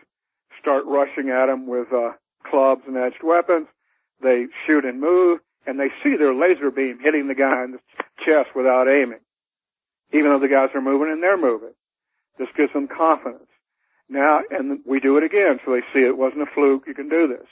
[0.61, 2.13] start rushing at them with uh,
[2.49, 3.67] clubs and edged weapons.
[4.23, 7.79] They shoot and move, and they see their laser beam hitting the guy in the
[8.25, 9.21] chest without aiming.
[10.13, 11.75] Even though the guys are moving and they're moving.
[12.39, 13.51] This gives them confidence.
[14.09, 17.09] Now, and we do it again, so they see it wasn't a fluke, you can
[17.09, 17.47] do this.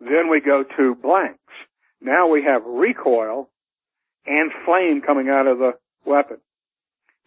[0.00, 1.38] Then we go to blanks.
[2.02, 3.48] Now we have recoil
[4.26, 5.72] and flame coming out of the
[6.04, 6.38] weapon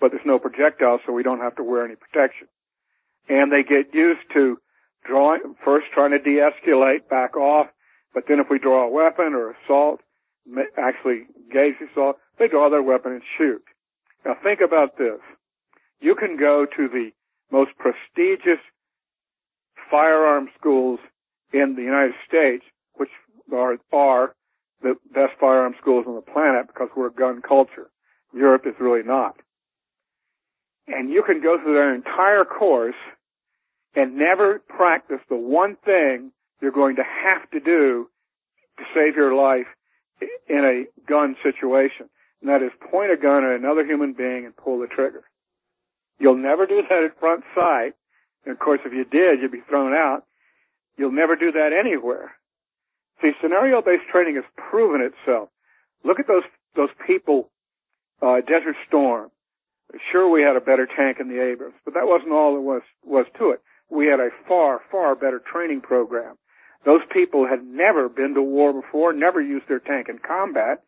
[0.03, 2.49] but there's no projectile, so we don't have to wear any protection.
[3.29, 4.57] And they get used to
[5.05, 7.67] drawing, first trying to de-escalate, back off,
[8.13, 10.01] but then if we draw a weapon or assault,
[10.77, 11.21] actually
[11.53, 13.63] the assault, they draw their weapon and shoot.
[14.25, 15.21] Now think about this.
[16.01, 17.11] You can go to the
[17.49, 18.59] most prestigious
[19.89, 20.99] firearm schools
[21.53, 23.09] in the United States, which
[23.53, 24.35] are, are
[24.81, 27.89] the best firearm schools on the planet because we're a gun culture.
[28.33, 29.37] Europe is really not
[30.87, 32.95] and you can go through their entire course
[33.95, 36.31] and never practice the one thing
[36.61, 38.09] you're going to have to do
[38.77, 39.67] to save your life
[40.49, 42.09] in a gun situation.
[42.41, 45.23] And that is point a gun at another human being and pull the trigger.
[46.19, 47.93] You'll never do that at front sight
[48.45, 50.23] And of course, if you did, you'd be thrown out.
[50.97, 52.31] You'll never do that anywhere.
[53.21, 55.49] See, scenario-based training has proven itself.
[56.03, 56.43] Look at those
[56.75, 57.49] those people,
[58.21, 59.29] uh, Desert Storm.
[60.11, 62.81] Sure, we had a better tank in the Abrams, but that wasn't all there was
[63.03, 63.61] was to it.
[63.89, 66.35] We had a far far better training program.
[66.85, 70.83] Those people had never been to war before, never used their tank in combat,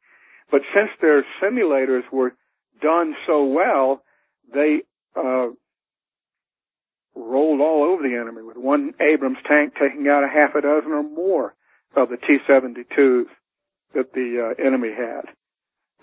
[0.52, 2.34] but since their simulators were
[2.82, 4.04] done so well,
[4.54, 4.82] they
[5.16, 5.48] uh,
[7.16, 10.92] rolled all over the enemy with one Abrams tank taking out a half a dozen
[10.92, 11.54] or more
[11.96, 13.26] of the T-72s
[13.94, 15.30] that the uh, enemy had.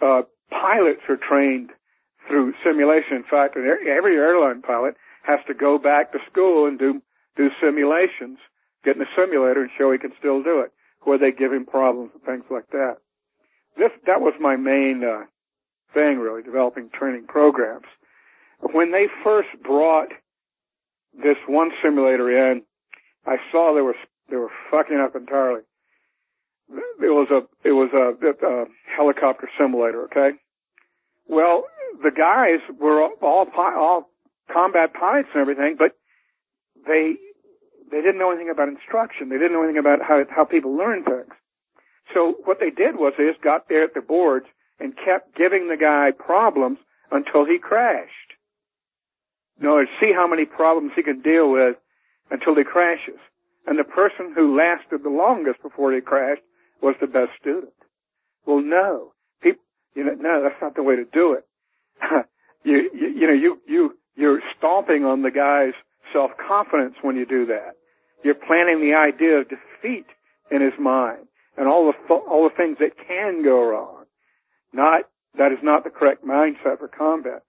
[0.00, 1.70] Uh, pilots are trained
[2.28, 3.16] through simulation.
[3.16, 7.02] In fact, every airline pilot has to go back to school and do
[7.36, 8.38] do simulations,
[8.84, 10.70] get in a simulator and show he can still do it,
[11.02, 12.96] where they give him problems and things like that.
[13.76, 15.24] This that was my main uh,
[15.94, 17.86] thing, really, developing training programs.
[18.60, 20.08] When they first brought
[21.14, 22.62] this one simulator in,
[23.26, 23.96] I saw they were
[24.30, 25.62] they were fucking up entirely.
[26.70, 28.64] It was a it was a, a
[28.96, 30.36] helicopter simulator, okay.
[31.28, 31.64] Well,
[32.02, 34.10] the guys were all all
[34.52, 35.96] combat pilots and everything, but
[36.86, 37.14] they
[37.90, 39.28] they didn't know anything about instruction.
[39.28, 41.32] They didn't know anything about how how people learn things.
[42.14, 44.46] So what they did was they just got there at the boards
[44.80, 46.78] and kept giving the guy problems
[47.10, 48.10] until he crashed.
[49.60, 51.76] In order to see how many problems he can deal with
[52.30, 53.20] until he crashes.
[53.66, 56.42] And the person who lasted the longest before he crashed
[56.82, 57.72] was the best student.
[58.44, 59.12] Well, no.
[59.94, 61.46] You know, no, that's not the way to do it.
[62.64, 65.74] you, you, you know, you, you, you're stomping on the guy's
[66.12, 67.72] self-confidence when you do that.
[68.24, 70.06] You're planting the idea of defeat
[70.50, 71.26] in his mind
[71.56, 74.04] and all the, all the things that can go wrong.
[74.72, 75.02] Not,
[75.36, 77.42] that is not the correct mindset for combat.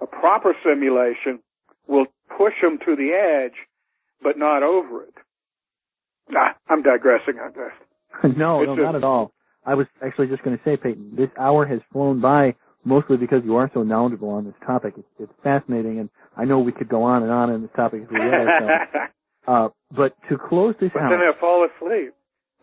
[0.00, 1.40] A proper simulation
[1.86, 2.06] will
[2.36, 3.56] push him to the edge,
[4.22, 5.14] but not over it.
[6.34, 8.34] Ah, I'm digressing on this.
[8.36, 9.32] no, no, not at all.
[9.64, 12.54] I was actually just going to say, Peyton, this hour has flown by
[12.84, 14.94] mostly because you are so knowledgeable on this topic.
[14.96, 18.02] It's, it's fascinating, and I know we could go on and on on this topic
[18.04, 18.48] if we wanted.
[19.46, 19.52] So.
[19.52, 22.14] uh, but to close this but out, then I fall asleep.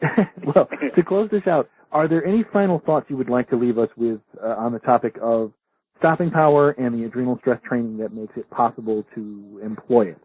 [0.56, 3.78] well, to close this out, are there any final thoughts you would like to leave
[3.78, 5.54] us with uh, on the topic of
[5.98, 10.18] stopping power and the adrenal stress training that makes it possible to employ it?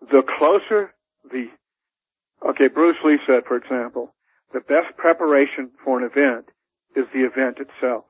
[0.00, 0.92] The closer
[1.30, 1.46] the,
[2.48, 4.12] okay, Bruce Lee said, for example,
[4.56, 6.48] the best preparation for an event
[6.96, 8.04] is the event itself.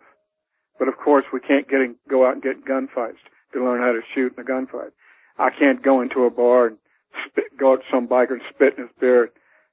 [0.78, 3.18] But of course, we can't get in, go out and get gunfights
[3.52, 4.94] to learn how to shoot in a gunfight.
[5.38, 6.78] I can't go into a bar and
[7.26, 9.30] spit, go up to some biker and spit in his beer,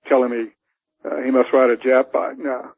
[0.10, 0.48] telling me
[1.06, 2.40] uh, he must ride a jet bike.
[2.40, 2.72] No,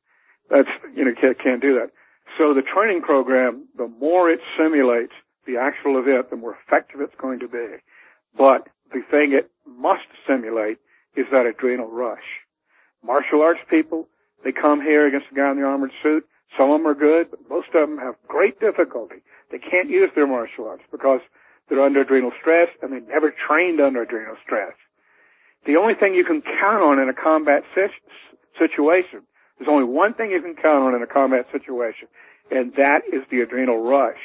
[0.50, 1.92] that's you know can't, can't do that.
[2.38, 5.14] So the training program, the more it simulates
[5.48, 7.80] the actual event, the more effective it's going to be.
[8.38, 10.80] But the thing it must simulate
[11.16, 12.44] is that adrenal rush.
[13.06, 14.08] Martial arts people,
[14.44, 16.26] they come here against a guy in the armored suit.
[16.58, 19.22] Some of them are good, but most of them have great difficulty.
[19.52, 21.22] They can't use their martial arts because
[21.70, 24.74] they're under adrenal stress and they never trained under adrenal stress.
[25.66, 29.22] The only thing you can count on in a combat situation,
[29.58, 32.08] there's only one thing you can count on in a combat situation,
[32.52, 34.20] and that is the adrenal rush.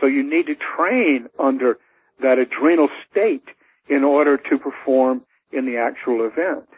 [0.00, 1.78] So you need to train under
[2.20, 3.48] that adrenal state
[3.88, 5.22] in order to perform
[5.52, 6.68] in the actual event.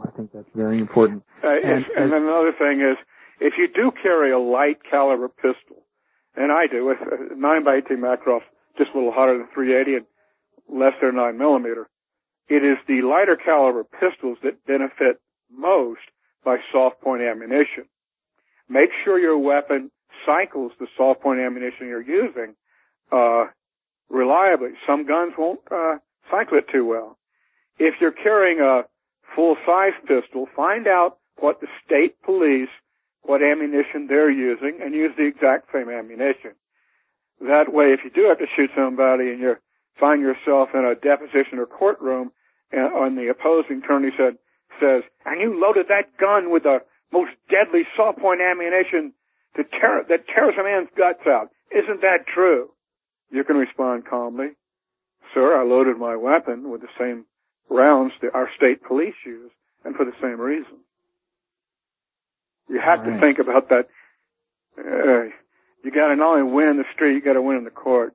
[0.00, 1.22] I think that's very important.
[1.42, 2.96] Uh, and, and, and another thing is,
[3.40, 5.84] if you do carry a light caliber pistol,
[6.36, 8.40] and I do, with a 9 by 18 Makarov,
[8.78, 10.06] just a little hotter than 380 and
[10.80, 11.88] less than 9 millimeter,
[12.48, 15.20] it is the lighter caliber pistols that benefit
[15.50, 16.00] most
[16.44, 17.84] by soft point ammunition.
[18.68, 19.90] Make sure your weapon
[20.24, 22.54] cycles the soft point ammunition you're using
[23.10, 23.46] uh,
[24.08, 24.70] reliably.
[24.86, 25.96] Some guns won't uh,
[26.30, 27.18] cycle it too well.
[27.78, 28.82] If you're carrying a
[29.34, 32.68] full size pistol, find out what the state police,
[33.22, 36.52] what ammunition they're using, and use the exact same ammunition.
[37.40, 39.56] That way, if you do have to shoot somebody and you
[39.98, 42.32] find yourself in a deposition or courtroom,
[42.70, 44.38] and the opposing attorney said,
[44.80, 46.78] says, and you loaded that gun with the
[47.12, 49.12] most deadly soft point ammunition
[49.56, 51.48] to tear, that tears a man's guts out.
[51.70, 52.70] Isn't that true?
[53.30, 54.48] You can respond calmly,
[55.34, 57.24] sir, I loaded my weapon with the same
[57.70, 59.50] rounds that our state police use,
[59.84, 60.78] and for the same reason.
[62.68, 63.14] You have right.
[63.14, 63.88] to think about that.
[64.78, 65.30] Uh,
[65.84, 67.70] you got to not only win in the street, you got to win in the
[67.70, 68.14] court.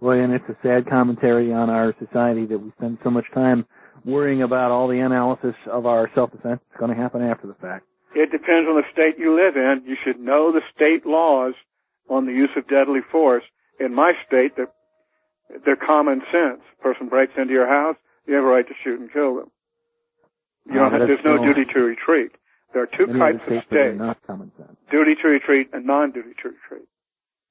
[0.00, 3.66] Well, and it's a sad commentary on our society that we spend so much time
[4.04, 6.60] worrying about all the analysis of our self-defense.
[6.70, 7.86] It's going to happen after the fact.
[8.14, 9.82] It depends on the state you live in.
[9.86, 11.54] You should know the state laws
[12.10, 13.44] on the use of deadly force.
[13.80, 14.66] In my state, the
[15.64, 16.62] they're common sense.
[16.80, 17.96] person breaks into your house,
[18.26, 19.50] you have a right to shoot and kill them.
[20.66, 22.32] You Uh, don't there's no no- duty to retreat.
[22.72, 24.76] There are two types of states that are states: not common sense.
[24.90, 26.88] duty to retreat and non-duty to retreat.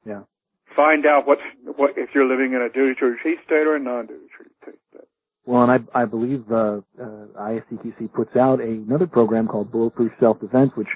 [0.05, 0.21] Yeah.
[0.75, 1.41] Find out what's
[1.75, 4.79] what if you're living in a duty to retreat state or a non-duty to retreat
[4.89, 5.07] state.
[5.45, 10.71] Well, and I, I believe uh, uh, ISCQC puts out another program called Bulletproof Self-Defense,
[10.75, 10.87] which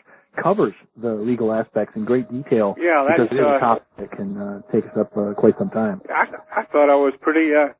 [0.42, 2.76] covers the legal aspects in great detail.
[2.80, 5.34] Yeah, that's, because it is uh, a topic that can uh, take us up uh,
[5.34, 6.02] quite some time.
[6.10, 7.54] I I thought I was pretty.
[7.54, 7.74] uh,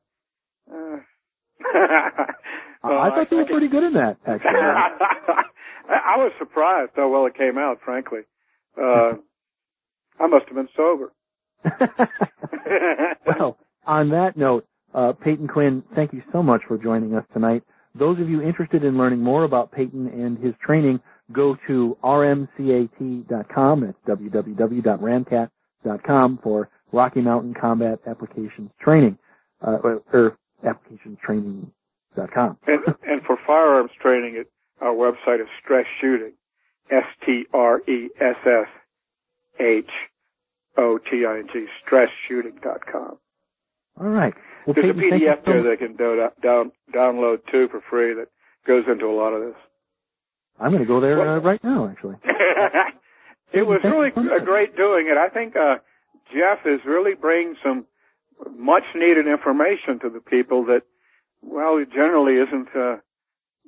[0.72, 0.98] uh
[2.82, 4.50] well, I thought you were pretty good in that, actually.
[4.50, 5.42] I
[6.14, 7.78] I was surprised how well it came out.
[7.84, 8.20] Frankly,
[8.76, 9.12] uh,
[10.20, 11.12] I must have been sober.
[13.26, 17.62] well, on that note, uh, Peyton Quinn, thank you so much for joining us tonight.
[17.98, 21.00] Those of you interested in learning more about Peyton and his training,
[21.32, 23.80] go to rmcat.com.
[23.80, 29.18] That's www.ramcat.com for Rocky Mountain Combat Applications Training,
[29.66, 32.58] uh, or, or applicationstraining.com.
[32.66, 34.50] and, and for firearms training, it,
[34.80, 36.32] our website is Stress Shooting,
[36.90, 38.68] S T R E S S
[39.60, 39.90] H
[40.76, 43.18] O T I N G, stressshooting.com.
[43.98, 44.34] All right.
[44.66, 45.78] Well, There's a Peyton, you PDF there much.
[45.78, 48.26] they can do, down, download too for free that
[48.66, 49.54] goes into a lot of this.
[50.60, 52.16] I'm going to go there What- uh, right now, actually.
[53.52, 55.16] it was really a great doing it.
[55.16, 55.76] I think uh,
[56.32, 57.86] Jeff is really bringing some
[58.58, 60.82] much needed information to the people that,
[61.42, 62.96] well, it generally isn't uh,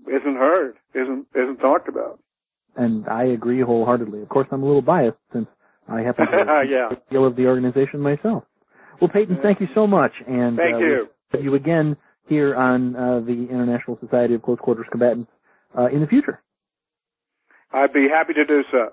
[0.08, 2.18] isn't heard, isn't isn't talked about.
[2.76, 4.22] and I agree wholeheartedly.
[4.22, 5.46] Of course, I'm a little biased since
[5.88, 6.32] I happen to
[6.64, 6.88] be Yeah.
[6.92, 8.44] a deal of the organization myself.
[9.00, 11.08] Well, Peyton, thank you so much, and Thank uh, you.
[11.32, 11.96] we'll see you again
[12.26, 15.30] here on uh, the International Society of Close Quarters Combatants
[15.78, 16.42] uh, in the future.
[17.72, 18.88] I'd be happy to do so.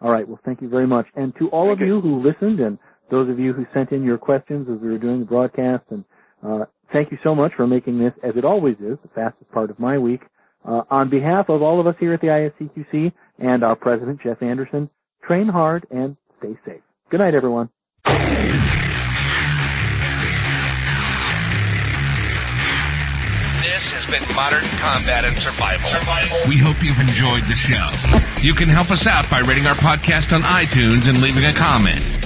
[0.00, 0.26] All right.
[0.28, 1.94] Well, thank you very much, and to all Thank of you.
[1.96, 2.78] you who listened, and
[3.10, 6.04] those of you who sent in your questions as we were doing the broadcast, and
[6.46, 9.70] uh, thank you so much for making this, as it always is, the fastest part
[9.70, 10.22] of my week.
[10.66, 14.42] Uh, on behalf of all of us here at the ISCQC and our president, Jeff
[14.42, 14.90] Anderson,
[15.22, 16.82] train hard and stay safe.
[17.10, 17.70] Good night, everyone.
[23.62, 25.86] This has been Modern Combat and Survival.
[26.48, 27.86] We hope you've enjoyed the show.
[28.42, 32.25] You can help us out by rating our podcast on iTunes and leaving a comment.